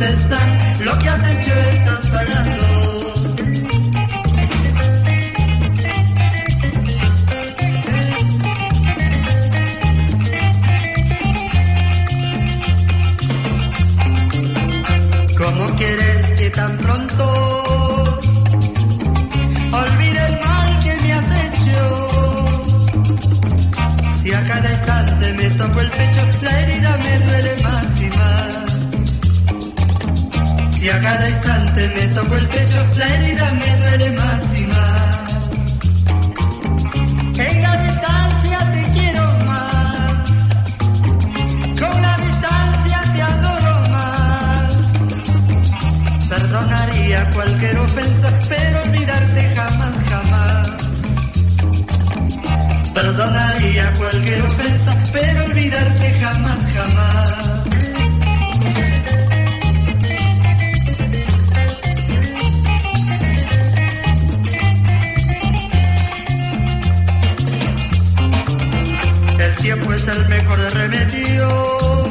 Me 0.03 0.83
lo 0.83 0.99
que 0.99 1.09
has 1.09 1.23
hecho 1.29 1.53
estás 1.73 2.09
pagando. 2.09 2.63
¿Cómo 15.37 15.75
quieres 15.75 16.31
que 16.37 16.49
tan 16.49 16.77
pronto 16.77 17.53
cada 24.47 24.71
instante 24.71 25.33
me 25.33 25.49
toco 25.51 25.79
el 25.79 25.89
pecho, 25.91 26.21
la 26.41 26.61
herida 26.61 26.72
Si 30.83 30.89
a 30.89 30.99
cada 30.99 31.29
instante 31.29 31.87
me 31.95 32.07
toco 32.07 32.35
el 32.35 32.45
pecho, 32.49 32.85
la 32.97 33.07
herida 33.15 33.53
me 33.53 33.77
duele 33.77 34.11
más 34.19 34.59
y 34.59 34.65
más. 34.65 35.33
En 37.39 37.61
la 37.61 37.77
distancia 37.83 38.59
te 38.73 38.91
quiero 38.91 39.23
más, 39.45 40.13
con 41.79 42.01
la 42.01 42.17
distancia 42.17 43.01
te 43.13 43.21
adoro 43.21 43.75
más. 43.91 44.75
Perdonaría 46.27 47.29
cualquier 47.29 47.77
ofensa, 47.77 48.29
pero 48.49 48.81
olvidarte 48.83 49.55
jamás, 49.55 49.95
jamás. 50.09 50.67
Perdonaría 52.93 53.93
cualquier 53.93 54.41
ofensa, 54.41 54.97
pero 55.13 55.45
olvidarte 55.45 56.13
jamás, 56.19 56.59
jamás. 56.73 57.42
Es 70.03 70.17
el 70.17 70.27
mejor 70.27 70.59
remedio 70.73 72.02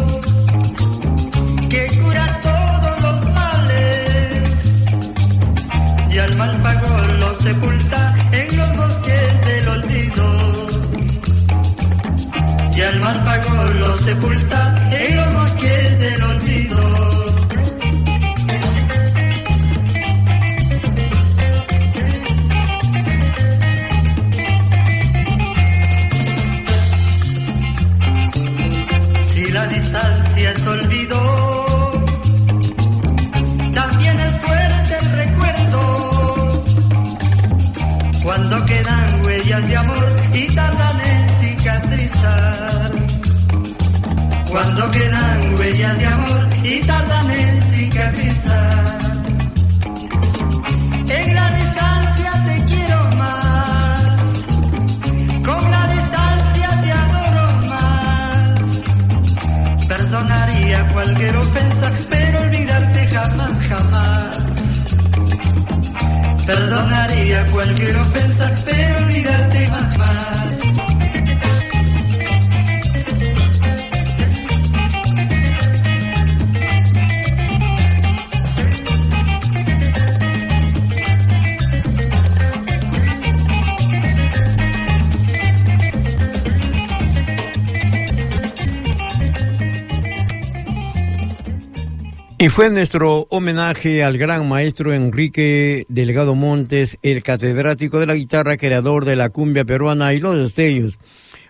fue 92.52 92.68
nuestro 92.68 93.26
homenaje 93.30 94.04
al 94.04 94.18
gran 94.18 94.46
maestro 94.46 94.92
Enrique 94.92 95.86
Delgado 95.88 96.34
Montes, 96.34 96.98
el 97.00 97.22
catedrático 97.22 97.98
de 97.98 98.04
la 98.04 98.14
guitarra, 98.14 98.58
creador 98.58 99.06
de 99.06 99.16
la 99.16 99.30
cumbia 99.30 99.64
peruana 99.64 100.12
y 100.12 100.20
los 100.20 100.36
destellos. 100.36 100.98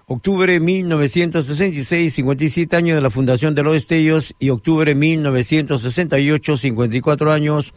Octubre 0.07 0.61
1966, 0.61 2.15
57 2.15 2.77
años 2.77 2.95
de 2.95 3.03
la 3.03 3.11
fundación 3.11 3.57
de 3.57 3.65
los 3.65 3.73
destellos 3.73 4.33
y 4.38 4.51
octubre 4.51 4.95
1968, 4.95 6.57
54 6.57 7.33
años 7.33 7.75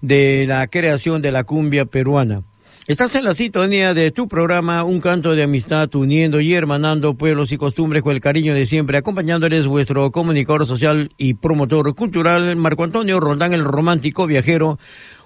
de 0.00 0.46
la 0.48 0.66
creación 0.66 1.20
de 1.20 1.32
la 1.32 1.44
cumbia 1.44 1.84
peruana. 1.84 2.44
Estás 2.86 3.14
en 3.14 3.24
la 3.24 3.32
sintonía 3.34 3.94
de 3.94 4.10
tu 4.10 4.28
programa 4.28 4.84
Un 4.84 5.00
canto 5.00 5.34
de 5.34 5.42
amistad, 5.42 5.88
uniendo 5.94 6.42
y 6.42 6.52
hermanando 6.52 7.14
pueblos 7.14 7.50
y 7.50 7.56
costumbres 7.56 8.02
con 8.02 8.12
el 8.12 8.20
cariño 8.20 8.52
de 8.52 8.66
siempre, 8.66 8.98
acompañándoles 8.98 9.66
vuestro 9.66 10.12
comunicador 10.12 10.66
social 10.66 11.10
y 11.16 11.32
promotor 11.32 11.94
cultural, 11.94 12.56
Marco 12.56 12.84
Antonio 12.84 13.20
Roldán, 13.20 13.54
el 13.54 13.64
romántico 13.64 14.26
viajero, 14.26 14.78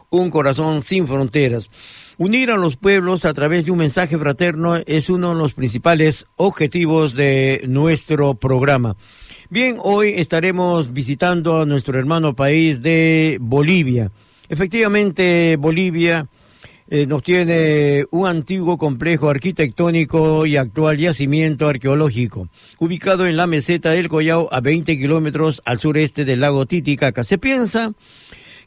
un 0.09 0.31
corazón 0.31 0.83
sin 0.83 1.09
fronteras. 1.09 1.68
Unir 2.16 2.53
a 2.53 2.57
los 2.57 2.77
pueblos 2.77 3.25
a 3.25 3.35
través 3.35 3.64
de 3.64 3.73
un 3.73 3.79
mensaje 3.79 4.16
fraterno 4.16 4.77
es 4.77 5.11
uno 5.11 5.35
de 5.35 5.40
los 5.40 5.55
principales 5.55 6.27
objetivos 6.37 7.14
de 7.14 7.62
nuestro 7.66 8.35
programa. 8.35 8.94
Bien, 9.51 9.79
hoy 9.83 10.11
estaremos 10.11 10.92
visitando 10.92 11.61
a 11.61 11.66
nuestro 11.66 11.99
hermano 11.99 12.37
país 12.37 12.83
de 12.83 13.37
Bolivia. 13.40 14.12
Efectivamente, 14.49 15.57
Bolivia 15.57 16.29
eh, 16.90 17.07
nos 17.07 17.22
tiene 17.22 18.07
un 18.11 18.27
antiguo 18.27 18.79
complejo 18.79 19.29
arquitectónico 19.29 20.46
y 20.46 20.57
actual 20.57 20.96
yacimiento 20.96 21.68
arqueológico, 21.68 22.48
ubicado 22.79 23.27
en 23.27 23.37
la 23.37 23.46
meseta 23.46 23.90
del 23.90 24.09
Collao 24.09 24.48
a 24.51 24.61
20 24.61 24.96
kilómetros 24.96 25.61
al 25.66 25.81
sureste 25.81 26.24
del 26.24 26.40
lago 26.40 26.64
Titicaca. 26.64 27.24
Se 27.24 27.37
piensa 27.37 27.92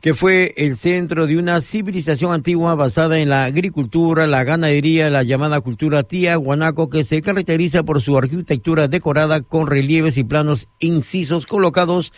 que 0.02 0.16
fue 0.16 0.54
el 0.58 0.78
centro 0.78 1.28
de 1.28 1.38
una 1.38 1.62
civilización 1.62 2.34
antigua 2.34 2.74
basada 2.74 3.20
en 3.20 3.30
la 3.30 3.46
agricultura, 3.46 4.26
la 4.26 4.44
ganadería, 4.44 5.12
la 5.12 5.22
llamada 5.22 5.62
cultura 5.62 6.02
tía 6.02 6.36
guanaco, 6.36 6.90
que 6.90 7.04
se 7.04 7.22
caracteriza 7.22 7.84
por 7.84 8.02
su 8.02 8.18
arquitectura 8.18 8.88
decorada 8.88 9.42
con 9.42 9.68
relieves 9.68 10.18
y 10.18 10.24
planos 10.24 10.70
incisos 10.80 11.46
colocados 11.46 12.14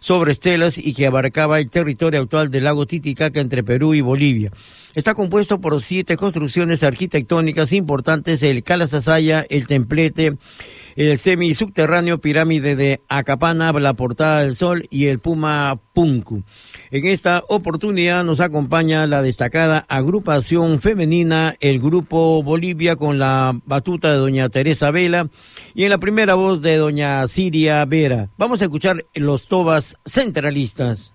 sobre 0.00 0.32
estelas 0.32 0.78
y 0.78 0.94
que 0.94 1.06
abarcaba 1.06 1.60
el 1.60 1.70
territorio 1.70 2.20
actual 2.20 2.50
del 2.50 2.64
lago 2.64 2.86
Titicaca 2.86 3.40
entre 3.40 3.62
Perú 3.62 3.94
y 3.94 4.00
Bolivia. 4.00 4.50
Está 4.94 5.14
compuesto 5.14 5.60
por 5.60 5.80
siete 5.82 6.16
construcciones 6.16 6.82
arquitectónicas 6.82 7.72
importantes, 7.72 8.42
el 8.42 8.62
Calasasaya, 8.62 9.44
el 9.48 9.66
Templete, 9.66 10.36
el 10.98 11.16
semisubterráneo 11.16 12.18
pirámide 12.18 12.74
de 12.74 13.02
Acapana, 13.08 13.72
la 13.72 13.94
Portada 13.94 14.42
del 14.42 14.56
Sol 14.56 14.88
y 14.90 15.06
el 15.06 15.20
Puma 15.20 15.78
Punku. 15.92 16.42
En 16.90 17.06
esta 17.06 17.44
oportunidad 17.48 18.24
nos 18.24 18.40
acompaña 18.40 19.06
la 19.06 19.22
destacada 19.22 19.86
agrupación 19.88 20.80
femenina, 20.80 21.54
el 21.60 21.78
Grupo 21.78 22.42
Bolivia, 22.42 22.96
con 22.96 23.20
la 23.20 23.56
batuta 23.64 24.10
de 24.10 24.18
doña 24.18 24.48
Teresa 24.48 24.90
Vela 24.90 25.28
y 25.72 25.84
en 25.84 25.90
la 25.90 25.98
primera 25.98 26.34
voz 26.34 26.62
de 26.62 26.76
doña 26.78 27.28
Siria 27.28 27.84
Vera. 27.84 28.28
Vamos 28.36 28.60
a 28.60 28.64
escuchar 28.64 29.04
los 29.14 29.46
tobas 29.46 29.96
centralistas. 30.04 31.12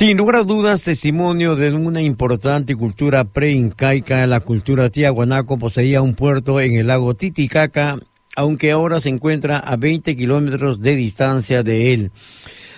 Sin 0.00 0.16
lugar 0.16 0.36
a 0.36 0.44
dudas, 0.44 0.82
testimonio 0.82 1.56
de 1.56 1.74
una 1.74 2.00
importante 2.00 2.74
cultura 2.74 3.24
pre-incaica, 3.24 4.26
la 4.26 4.40
cultura 4.40 4.88
tiahuanaco 4.88 5.58
poseía 5.58 6.00
un 6.00 6.14
puerto 6.14 6.58
en 6.58 6.72
el 6.72 6.86
lago 6.86 7.12
Titicaca, 7.12 7.98
aunque 8.34 8.70
ahora 8.70 9.02
se 9.02 9.10
encuentra 9.10 9.58
a 9.58 9.76
20 9.76 10.16
kilómetros 10.16 10.80
de 10.80 10.96
distancia 10.96 11.62
de 11.62 11.92
él. 11.92 12.12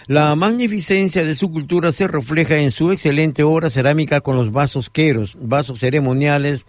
La 0.08 0.34
magnificencia 0.34 1.22
de 1.22 1.36
su 1.36 1.52
cultura 1.52 1.92
se 1.92 2.08
refleja 2.08 2.56
en 2.56 2.72
su 2.72 2.90
excelente 2.90 3.44
obra 3.44 3.70
cerámica 3.70 4.20
con 4.20 4.34
los 4.34 4.50
vasos 4.50 4.90
queros, 4.90 5.36
vasos 5.40 5.78
ceremoniales, 5.78 6.66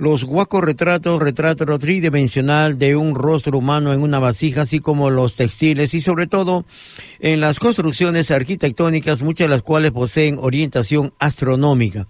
los 0.00 0.24
guacos 0.24 0.64
retratos, 0.64 1.20
retrato 1.20 1.78
tridimensional 1.78 2.78
de 2.78 2.96
un 2.96 3.14
rostro 3.14 3.58
humano 3.58 3.92
en 3.92 4.00
una 4.00 4.18
vasija, 4.18 4.62
así 4.62 4.80
como 4.80 5.10
los 5.10 5.36
textiles 5.36 5.92
y 5.92 6.00
sobre 6.00 6.26
todo 6.26 6.64
en 7.18 7.40
las 7.40 7.60
construcciones 7.60 8.30
arquitectónicas, 8.30 9.20
muchas 9.20 9.44
de 9.44 9.50
las 9.50 9.60
cuales 9.60 9.90
poseen 9.90 10.38
orientación 10.40 11.12
astronómica. 11.18 12.06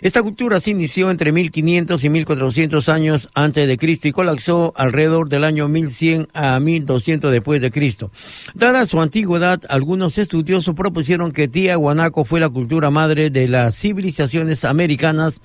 Esta 0.00 0.22
cultura 0.22 0.60
se 0.60 0.70
inició 0.70 1.10
entre 1.10 1.32
1500 1.32 2.04
y 2.04 2.08
1400 2.08 2.88
años 2.88 3.28
antes 3.34 3.66
de 3.66 3.76
Cristo 3.76 4.06
y 4.06 4.12
colapsó 4.12 4.72
alrededor 4.76 5.28
del 5.28 5.42
año 5.42 5.66
1100 5.66 6.28
a 6.34 6.60
1200 6.60 7.32
después 7.32 7.60
de 7.60 7.72
Cristo. 7.72 8.12
Dada 8.54 8.86
su 8.86 9.00
antigüedad, 9.00 9.60
algunos 9.68 10.16
estudiosos 10.18 10.76
propusieron 10.76 11.32
que 11.32 11.48
Tiahuanaco 11.48 12.24
fue 12.24 12.38
la 12.38 12.48
cultura 12.48 12.90
madre 12.90 13.30
de 13.30 13.48
las 13.48 13.76
civilizaciones 13.76 14.64
americanas, 14.64 15.40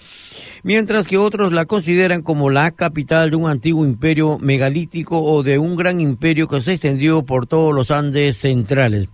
mientras 0.61 1.07
que 1.07 1.17
otros 1.17 1.51
la 1.51 1.65
consideran 1.65 2.21
como 2.21 2.51
la 2.51 2.69
capital 2.71 3.31
de 3.31 3.37
un 3.37 3.49
antiguo 3.49 3.85
imperio 3.85 4.37
megalítico 4.37 5.19
o 5.19 5.41
de 5.41 5.57
un 5.57 5.75
gran 5.75 5.99
imperio 5.99 6.47
que 6.47 6.61
se 6.61 6.73
extendió 6.73 7.23
por 7.23 7.47
todos 7.47 7.73
los 7.73 7.89
Andes 7.89 8.37
centrales 8.37 9.09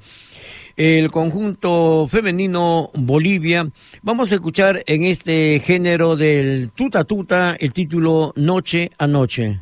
el 0.80 1.12
conjunto 1.12 2.08
femenino 2.08 2.90
Bolivia. 2.94 3.70
Vamos 4.02 4.32
a 4.32 4.36
escuchar 4.36 4.82
en 4.88 5.04
este 5.04 5.60
género 5.60 6.16
del 6.16 6.70
tuta 6.74 7.04
tuta 7.04 7.58
el 7.60 7.74
título 7.74 8.32
Noche 8.38 8.90
a 8.98 9.06
Noche. 9.06 9.60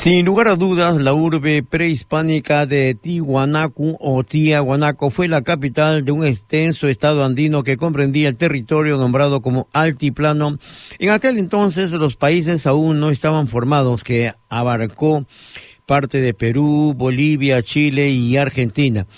Sin 0.00 0.24
lugar 0.24 0.48
a 0.48 0.56
dudas, 0.56 0.98
la 0.98 1.12
urbe 1.12 1.62
prehispánica 1.62 2.64
de 2.64 2.94
Tiwanaku 2.94 3.98
o 4.00 4.24
Tiahuanaco 4.24 5.10
fue 5.10 5.28
la 5.28 5.42
capital 5.42 6.06
de 6.06 6.12
un 6.12 6.24
extenso 6.24 6.88
estado 6.88 7.22
andino 7.22 7.62
que 7.62 7.76
comprendía 7.76 8.30
el 8.30 8.36
territorio 8.38 8.96
nombrado 8.96 9.42
como 9.42 9.68
Altiplano. 9.74 10.58
En 10.98 11.10
aquel 11.10 11.36
entonces 11.36 11.90
los 11.92 12.16
países 12.16 12.66
aún 12.66 12.98
no 12.98 13.10
estaban 13.10 13.46
formados, 13.46 14.02
que 14.02 14.32
abarcó 14.48 15.26
parte 15.90 16.20
de 16.20 16.34
Perú, 16.34 16.94
Bolivia, 16.96 17.64
Chile 17.64 18.10
y 18.10 18.36
Argentina. 18.36 19.08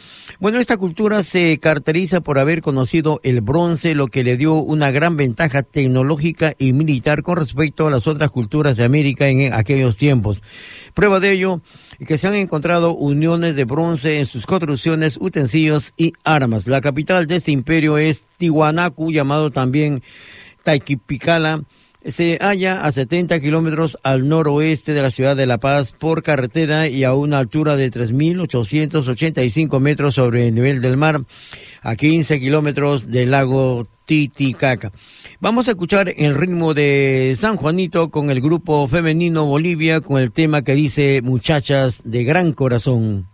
Bueno, 0.40 0.58
esta 0.58 0.78
cultura 0.78 1.22
se 1.22 1.58
caracteriza 1.58 2.22
por 2.22 2.38
haber 2.38 2.62
conocido 2.62 3.20
el 3.24 3.42
bronce, 3.42 3.94
lo 3.94 4.06
que 4.06 4.24
le 4.24 4.38
dio 4.38 4.54
una 4.54 4.90
gran 4.90 5.18
ventaja 5.18 5.64
tecnológica 5.64 6.54
y 6.58 6.72
militar 6.72 7.22
con 7.22 7.36
respecto 7.36 7.86
a 7.86 7.90
las 7.90 8.06
otras 8.06 8.30
culturas 8.30 8.78
de 8.78 8.86
América 8.86 9.28
en 9.28 9.52
aquellos 9.52 9.98
tiempos. 9.98 10.40
Prueba 10.94 11.20
de 11.20 11.32
ello 11.32 11.60
que 12.06 12.16
se 12.16 12.26
han 12.26 12.36
encontrado 12.36 12.94
uniones 12.94 13.54
de 13.54 13.66
bronce 13.66 14.20
en 14.20 14.24
sus 14.24 14.46
construcciones, 14.46 15.18
utensilios 15.20 15.92
y 15.98 16.14
armas. 16.24 16.66
La 16.66 16.80
capital 16.80 17.26
de 17.26 17.36
este 17.36 17.52
imperio 17.52 17.98
es 17.98 18.24
Tiwanaku, 18.38 19.12
llamado 19.12 19.50
también 19.50 20.02
Taiquipicala, 20.62 21.64
se 22.06 22.38
halla 22.40 22.84
a 22.84 22.92
70 22.92 23.40
kilómetros 23.40 23.98
al 24.02 24.28
noroeste 24.28 24.92
de 24.92 25.02
la 25.02 25.10
ciudad 25.10 25.36
de 25.36 25.46
La 25.46 25.58
Paz 25.58 25.92
por 25.92 26.22
carretera 26.22 26.88
y 26.88 27.04
a 27.04 27.14
una 27.14 27.38
altura 27.38 27.76
de 27.76 27.90
3.885 27.90 29.80
metros 29.80 30.14
sobre 30.14 30.48
el 30.48 30.54
nivel 30.54 30.80
del 30.80 30.96
mar, 30.96 31.22
a 31.82 31.96
15 31.96 32.40
kilómetros 32.40 33.10
del 33.10 33.30
lago 33.30 33.86
Titicaca. 34.06 34.92
Vamos 35.40 35.68
a 35.68 35.72
escuchar 35.72 36.12
el 36.16 36.34
ritmo 36.34 36.74
de 36.74 37.34
San 37.36 37.56
Juanito 37.56 38.10
con 38.10 38.30
el 38.30 38.40
grupo 38.40 38.86
femenino 38.86 39.44
Bolivia 39.46 40.00
con 40.00 40.20
el 40.20 40.30
tema 40.32 40.62
que 40.62 40.74
dice 40.74 41.20
Muchachas 41.22 42.02
de 42.04 42.24
Gran 42.24 42.52
Corazón. 42.52 43.26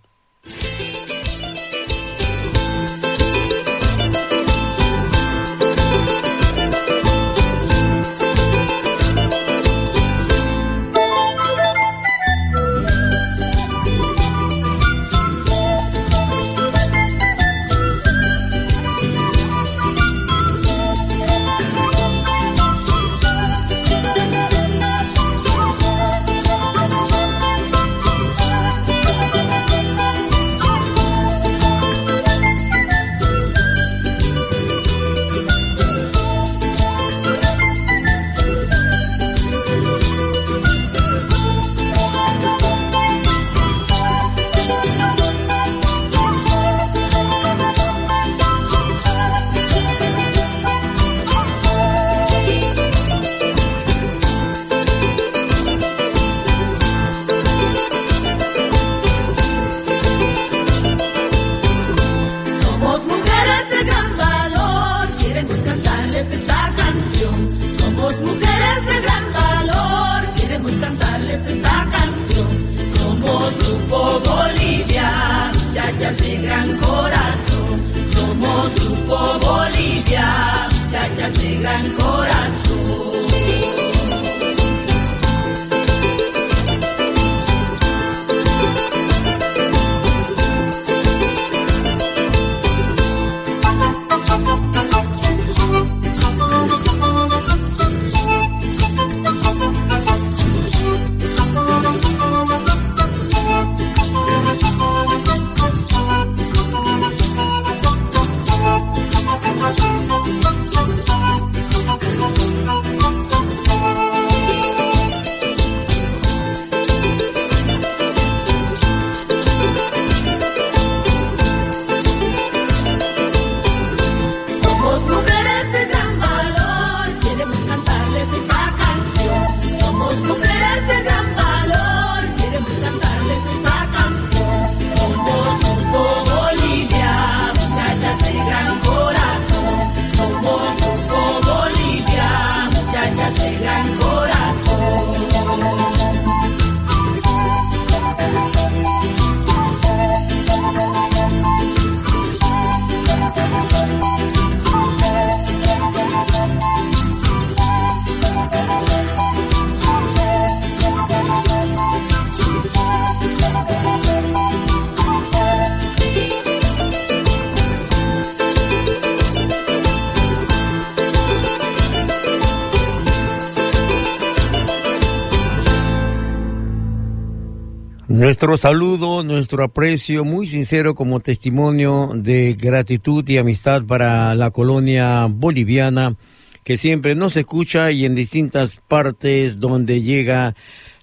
Nuestro 178.29 178.59
saludo, 178.59 179.23
nuestro 179.23 179.65
aprecio 179.65 180.23
muy 180.23 180.47
sincero 180.47 180.95
como 180.95 181.21
testimonio 181.21 182.11
de 182.15 182.59
gratitud 182.61 183.27
y 183.27 183.39
amistad 183.39 183.85
para 183.85 184.35
la 184.35 184.51
colonia 184.51 185.29
boliviana 185.31 186.15
que 186.63 186.77
siempre 186.77 187.15
nos 187.15 187.39
escucha 187.39 187.91
y 187.91 188.05
en 188.05 188.15
distintas 188.15 188.83
partes 188.87 189.61
donde 189.61 190.03
llega 190.03 190.55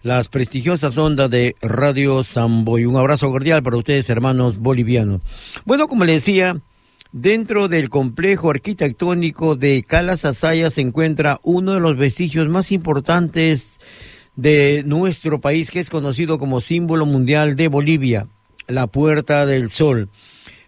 las 0.03 0.27
prestigiosas 0.27 0.99
ondas 0.99 1.31
de 1.31 1.55
Radio 1.63 2.21
Samboy. 2.21 2.85
Un 2.85 2.95
abrazo 2.95 3.31
cordial 3.31 3.63
para 3.63 3.77
ustedes, 3.77 4.07
hermanos 4.11 4.59
bolivianos. 4.59 5.21
Bueno, 5.65 5.87
como 5.87 6.05
les 6.05 6.17
decía, 6.17 6.61
dentro 7.11 7.67
del 7.67 7.89
complejo 7.89 8.51
arquitectónico 8.51 9.55
de 9.55 9.81
Calasasaya 9.81 10.69
se 10.69 10.81
encuentra 10.81 11.39
uno 11.41 11.73
de 11.73 11.79
los 11.79 11.97
vestigios 11.97 12.47
más 12.49 12.71
importantes 12.71 13.79
de 14.35 14.83
nuestro 14.85 15.39
país 15.39 15.71
que 15.71 15.79
es 15.79 15.89
conocido 15.89 16.37
como 16.37 16.61
símbolo 16.61 17.05
mundial 17.05 17.55
de 17.55 17.67
Bolivia, 17.67 18.27
la 18.67 18.87
Puerta 18.87 19.45
del 19.45 19.69
Sol. 19.69 20.09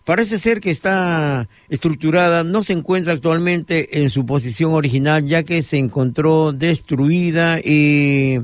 Parece 0.05 0.39
ser 0.39 0.61
que 0.61 0.71
está 0.71 1.49
estructurada, 1.67 2.45
no 2.45 2.63
se 2.63 2.71
encuentra 2.71 3.11
actualmente 3.11 4.01
en 4.01 4.09
su 4.09 4.25
posición 4.25 4.73
original 4.73 5.25
ya 5.25 5.43
que 5.43 5.61
se 5.63 5.77
encontró 5.77 6.53
destruida 6.53 7.59
y 7.59 8.39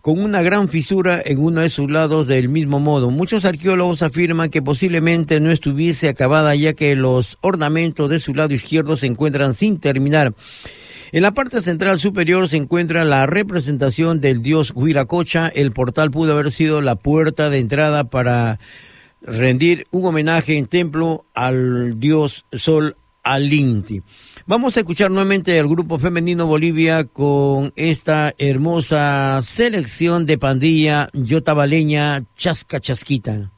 con 0.00 0.18
una 0.18 0.40
gran 0.40 0.70
fisura 0.70 1.20
en 1.22 1.40
uno 1.40 1.60
de 1.60 1.68
sus 1.68 1.90
lados 1.90 2.26
del 2.26 2.48
mismo 2.48 2.80
modo. 2.80 3.10
Muchos 3.10 3.44
arqueólogos 3.44 4.02
afirman 4.02 4.48
que 4.48 4.62
posiblemente 4.62 5.40
no 5.40 5.50
estuviese 5.50 6.08
acabada 6.08 6.54
ya 6.54 6.72
que 6.72 6.94
los 6.94 7.36
ornamentos 7.42 8.08
de 8.08 8.20
su 8.20 8.34
lado 8.34 8.54
izquierdo 8.54 8.96
se 8.96 9.06
encuentran 9.06 9.52
sin 9.52 9.80
terminar 9.80 10.32
en 11.14 11.22
la 11.22 11.30
parte 11.30 11.60
central 11.60 12.00
superior 12.00 12.48
se 12.48 12.56
encuentra 12.56 13.04
la 13.04 13.24
representación 13.26 14.20
del 14.20 14.42
dios 14.42 14.72
Huiracocha. 14.74 15.46
El 15.46 15.70
portal 15.70 16.10
pudo 16.10 16.32
haber 16.32 16.50
sido 16.50 16.82
la 16.82 16.96
puerta 16.96 17.50
de 17.50 17.60
entrada 17.60 18.02
para 18.02 18.58
rendir 19.22 19.86
un 19.92 20.06
homenaje 20.06 20.58
en 20.58 20.66
templo 20.66 21.24
al 21.32 22.00
dios 22.00 22.46
Sol 22.52 22.96
Alinti. 23.22 24.02
Vamos 24.46 24.76
a 24.76 24.80
escuchar 24.80 25.12
nuevamente 25.12 25.56
al 25.56 25.68
grupo 25.68 26.00
femenino 26.00 26.46
Bolivia 26.46 27.04
con 27.04 27.72
esta 27.76 28.34
hermosa 28.36 29.38
selección 29.40 30.26
de 30.26 30.36
pandilla 30.36 31.10
yotabaleña 31.12 32.24
Chasca 32.34 32.80
Chasquita. 32.80 33.52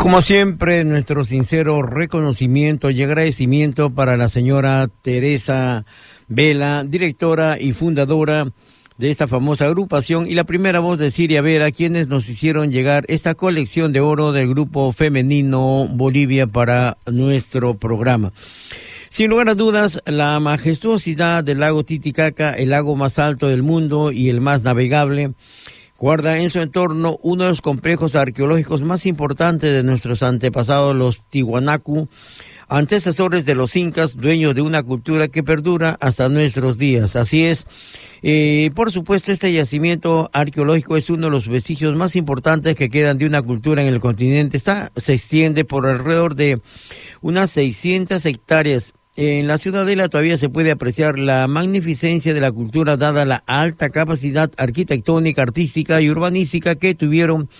Como 0.00 0.22
siempre, 0.22 0.82
nuestro 0.84 1.26
sincero 1.26 1.82
reconocimiento 1.82 2.88
y 2.88 3.02
agradecimiento 3.02 3.90
para 3.90 4.16
la 4.16 4.30
señora 4.30 4.88
Teresa 5.02 5.84
Vela, 6.26 6.84
directora 6.88 7.60
y 7.60 7.74
fundadora 7.74 8.46
de 8.96 9.10
esta 9.10 9.28
famosa 9.28 9.66
agrupación 9.66 10.26
y 10.26 10.32
la 10.32 10.44
primera 10.44 10.80
voz 10.80 10.98
de 10.98 11.10
Siria 11.10 11.42
Vera, 11.42 11.70
quienes 11.70 12.08
nos 12.08 12.30
hicieron 12.30 12.70
llegar 12.72 13.04
esta 13.08 13.34
colección 13.34 13.92
de 13.92 14.00
oro 14.00 14.32
del 14.32 14.48
grupo 14.48 14.90
femenino 14.92 15.86
Bolivia 15.90 16.46
para 16.46 16.96
nuestro 17.04 17.74
programa. 17.74 18.32
Sin 19.10 19.28
lugar 19.28 19.50
a 19.50 19.54
dudas, 19.54 20.00
la 20.06 20.40
majestuosidad 20.40 21.44
del 21.44 21.60
lago 21.60 21.84
Titicaca, 21.84 22.52
el 22.54 22.70
lago 22.70 22.96
más 22.96 23.18
alto 23.18 23.48
del 23.48 23.62
mundo 23.62 24.12
y 24.12 24.30
el 24.30 24.40
más 24.40 24.62
navegable, 24.62 25.34
guarda 26.00 26.38
en 26.38 26.48
su 26.48 26.60
entorno 26.60 27.18
uno 27.22 27.44
de 27.44 27.50
los 27.50 27.60
complejos 27.60 28.16
arqueológicos 28.16 28.80
más 28.80 29.04
importantes 29.04 29.70
de 29.70 29.82
nuestros 29.82 30.22
antepasados, 30.22 30.96
los 30.96 31.24
Tiwanaku, 31.28 32.08
antecesores 32.68 33.44
de 33.44 33.54
los 33.54 33.76
incas, 33.76 34.16
dueños 34.16 34.54
de 34.54 34.62
una 34.62 34.82
cultura 34.82 35.28
que 35.28 35.42
perdura 35.42 35.98
hasta 36.00 36.30
nuestros 36.30 36.78
días. 36.78 37.16
Así 37.16 37.44
es. 37.44 37.66
Eh, 38.22 38.70
por 38.74 38.90
supuesto, 38.90 39.30
este 39.30 39.52
yacimiento 39.52 40.30
arqueológico 40.32 40.96
es 40.96 41.10
uno 41.10 41.26
de 41.26 41.32
los 41.32 41.48
vestigios 41.48 41.94
más 41.94 42.16
importantes 42.16 42.76
que 42.76 42.88
quedan 42.88 43.18
de 43.18 43.26
una 43.26 43.42
cultura 43.42 43.82
en 43.82 43.88
el 43.88 44.00
continente. 44.00 44.56
Está, 44.56 44.92
se 44.96 45.12
extiende 45.12 45.66
por 45.66 45.86
alrededor 45.86 46.34
de 46.34 46.60
unas 47.20 47.50
600 47.50 48.24
hectáreas 48.24 48.94
en 49.22 49.46
la 49.46 49.58
ciudadela 49.58 50.08
todavía 50.08 50.38
se 50.38 50.48
puede 50.48 50.70
apreciar 50.70 51.18
la 51.18 51.46
magnificencia 51.46 52.32
de 52.32 52.40
la 52.40 52.50
cultura 52.50 52.96
dada 52.96 53.26
la 53.26 53.42
alta 53.46 53.90
capacidad 53.90 54.50
arquitectónica, 54.56 55.42
artística 55.42 56.00
y 56.00 56.08
urbanística 56.08 56.76
que 56.76 56.94
tuvieron 56.94 57.50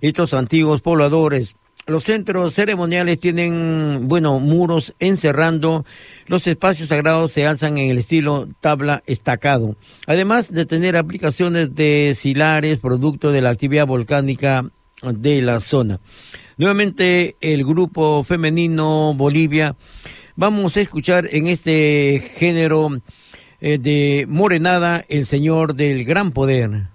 estos 0.00 0.34
antiguos 0.34 0.82
pobladores. 0.82 1.54
Los 1.86 2.02
centros 2.02 2.54
ceremoniales 2.54 3.20
tienen, 3.20 4.08
bueno, 4.08 4.40
muros 4.40 4.94
encerrando. 4.98 5.86
Los 6.26 6.48
espacios 6.48 6.88
sagrados 6.88 7.30
se 7.30 7.46
alzan 7.46 7.78
en 7.78 7.88
el 7.88 7.98
estilo 7.98 8.48
tabla 8.60 9.04
estacado. 9.06 9.76
Además 10.08 10.52
de 10.52 10.66
tener 10.66 10.96
aplicaciones 10.96 11.76
de 11.76 12.14
silares, 12.16 12.80
producto 12.80 13.30
de 13.30 13.42
la 13.42 13.50
actividad 13.50 13.86
volcánica 13.86 14.64
de 15.04 15.40
la 15.40 15.60
zona. 15.60 16.00
Nuevamente, 16.56 17.36
el 17.40 17.64
grupo 17.64 18.24
femenino 18.24 19.14
Bolivia 19.14 19.76
Vamos 20.38 20.76
a 20.76 20.82
escuchar 20.82 21.28
en 21.32 21.46
este 21.46 22.22
género 22.36 23.00
eh, 23.62 23.78
de 23.78 24.26
Morenada, 24.28 25.02
el 25.08 25.24
Señor 25.24 25.74
del 25.74 26.04
Gran 26.04 26.30
Poder. 26.30 26.88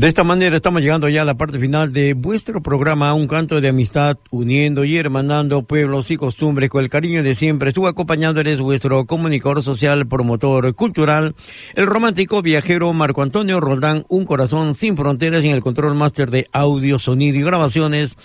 De 0.00 0.08
esta 0.08 0.24
manera 0.24 0.56
estamos 0.56 0.80
llegando 0.80 1.10
ya 1.10 1.20
a 1.20 1.24
la 1.26 1.36
parte 1.36 1.58
final 1.58 1.92
de 1.92 2.14
vuestro 2.14 2.62
programa, 2.62 3.12
un 3.12 3.26
canto 3.26 3.60
de 3.60 3.68
amistad 3.68 4.16
uniendo 4.30 4.82
y 4.82 4.96
hermanando 4.96 5.62
pueblos 5.64 6.10
y 6.10 6.16
costumbres 6.16 6.70
con 6.70 6.82
el 6.82 6.88
cariño 6.88 7.22
de 7.22 7.34
siempre. 7.34 7.68
Estuvo 7.68 7.86
acompañándoles 7.86 8.62
vuestro 8.62 9.04
comunicador 9.04 9.62
social, 9.62 10.06
promotor 10.06 10.74
cultural, 10.74 11.34
el 11.74 11.84
romántico 11.84 12.40
viajero 12.40 12.90
Marco 12.94 13.20
Antonio 13.20 13.60
Roldán, 13.60 14.06
un 14.08 14.24
corazón 14.24 14.74
sin 14.74 14.96
fronteras 14.96 15.44
en 15.44 15.50
el 15.50 15.60
control 15.60 15.94
máster 15.94 16.30
de 16.30 16.48
audio, 16.50 16.98
sonido 16.98 17.38
y 17.38 17.42
grabaciones 17.42 18.16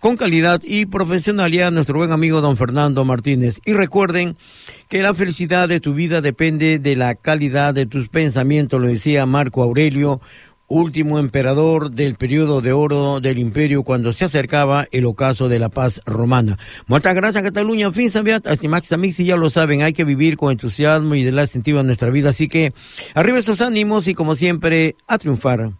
con 0.00 0.18
calidad 0.18 0.60
y 0.62 0.84
profesionalidad, 0.84 1.72
nuestro 1.72 1.96
buen 1.96 2.12
amigo 2.12 2.42
don 2.42 2.58
Fernando 2.58 3.06
Martínez. 3.06 3.58
Y 3.64 3.72
recuerden 3.72 4.36
que 4.90 5.00
la 5.00 5.14
felicidad 5.14 5.66
de 5.70 5.80
tu 5.80 5.94
vida 5.94 6.20
depende 6.20 6.78
de 6.78 6.94
la 6.94 7.14
calidad 7.14 7.72
de 7.72 7.86
tus 7.86 8.10
pensamientos, 8.10 8.78
lo 8.78 8.88
decía 8.88 9.24
Marco 9.24 9.62
Aurelio, 9.62 10.20
último 10.72 11.18
emperador 11.18 11.90
del 11.90 12.14
periodo 12.14 12.62
de 12.62 12.72
oro 12.72 13.20
del 13.20 13.38
imperio 13.38 13.82
cuando 13.82 14.12
se 14.12 14.24
acercaba 14.24 14.86
el 14.90 15.04
ocaso 15.04 15.48
de 15.48 15.58
la 15.58 15.68
paz 15.68 16.00
romana. 16.06 16.58
Muchas 16.86 17.14
gracias 17.14 17.44
Cataluña, 17.44 17.90
fin 17.90 18.10
sabiat, 18.10 18.46
estimax 18.46 18.92
amigos, 18.92 19.20
y 19.20 19.26
ya 19.26 19.36
lo 19.36 19.50
saben, 19.50 19.82
hay 19.82 19.92
que 19.92 20.04
vivir 20.04 20.36
con 20.36 20.50
entusiasmo 20.50 21.14
y 21.14 21.24
de 21.24 21.32
la 21.32 21.46
sentido 21.46 21.80
en 21.80 21.86
nuestra 21.86 22.10
vida, 22.10 22.30
así 22.30 22.48
que 22.48 22.72
arriba 23.14 23.38
esos 23.38 23.60
ánimos 23.60 24.08
y 24.08 24.14
como 24.14 24.34
siempre, 24.34 24.96
a 25.06 25.18
triunfar. 25.18 25.72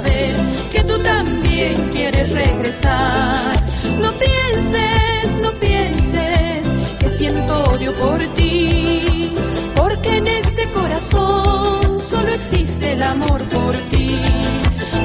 Que 0.00 0.82
tú 0.84 0.98
también 1.00 1.90
quieres 1.92 2.32
regresar? 2.32 3.62
No 4.00 4.10
pienses, 4.12 5.36
no 5.42 5.52
pienses 5.52 6.66
que 6.98 7.08
siento 7.18 7.64
odio 7.64 7.94
por 7.96 8.18
ti, 8.34 9.34
porque 9.76 10.16
en 10.16 10.26
este 10.28 10.64
corazón 10.70 12.00
solo 12.00 12.32
existe 12.32 12.92
el 12.92 13.02
amor 13.02 13.42
por 13.56 13.74
ti. 13.90 14.18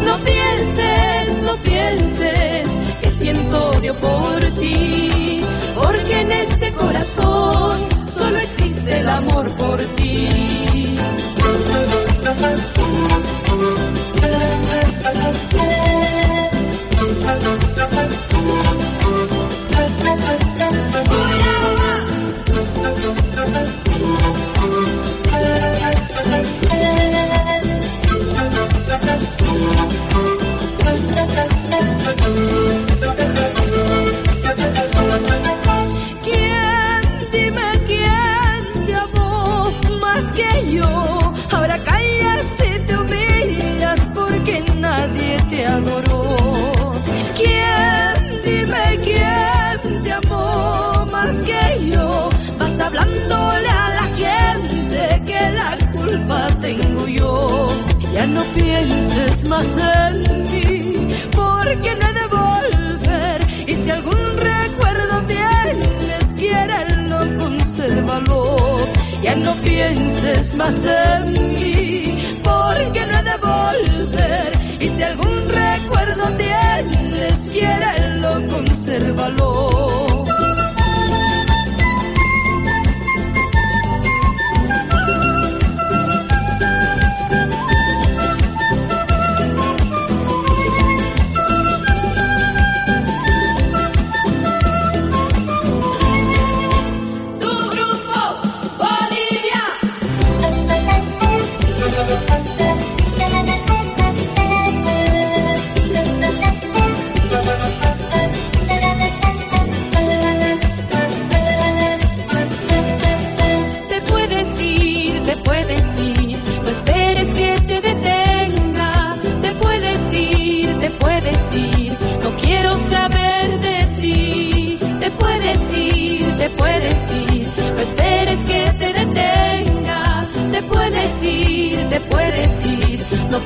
No 0.06 0.18
pienses, 0.20 1.42
no 1.44 1.58
pienses 1.58 2.70
que 3.02 3.12
siento 3.12 3.72
odio 3.72 3.94
por 3.96 4.08
ti, 4.10 4.27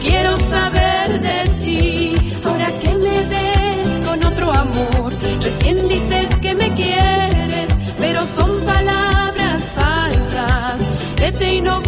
quiero 0.02 0.38
saber 0.39 1.22
de 1.22 1.49
ti. 1.64 2.14
Ahora 2.43 2.70
que 2.80 2.89
me 2.89 3.24
ves 3.34 4.02
con 4.06 4.24
otro 4.24 4.52
amor, 4.52 5.14
recién 5.41 5.88
dices 5.88 6.28
que 6.41 6.54
me 6.56 6.74
quieres, 6.74 7.70
pero 7.99 8.26
son 8.26 8.62
palabras 8.62 9.64
falsas. 9.76 10.80
Vete 11.20 11.54
y 11.56 11.62
no 11.62 11.80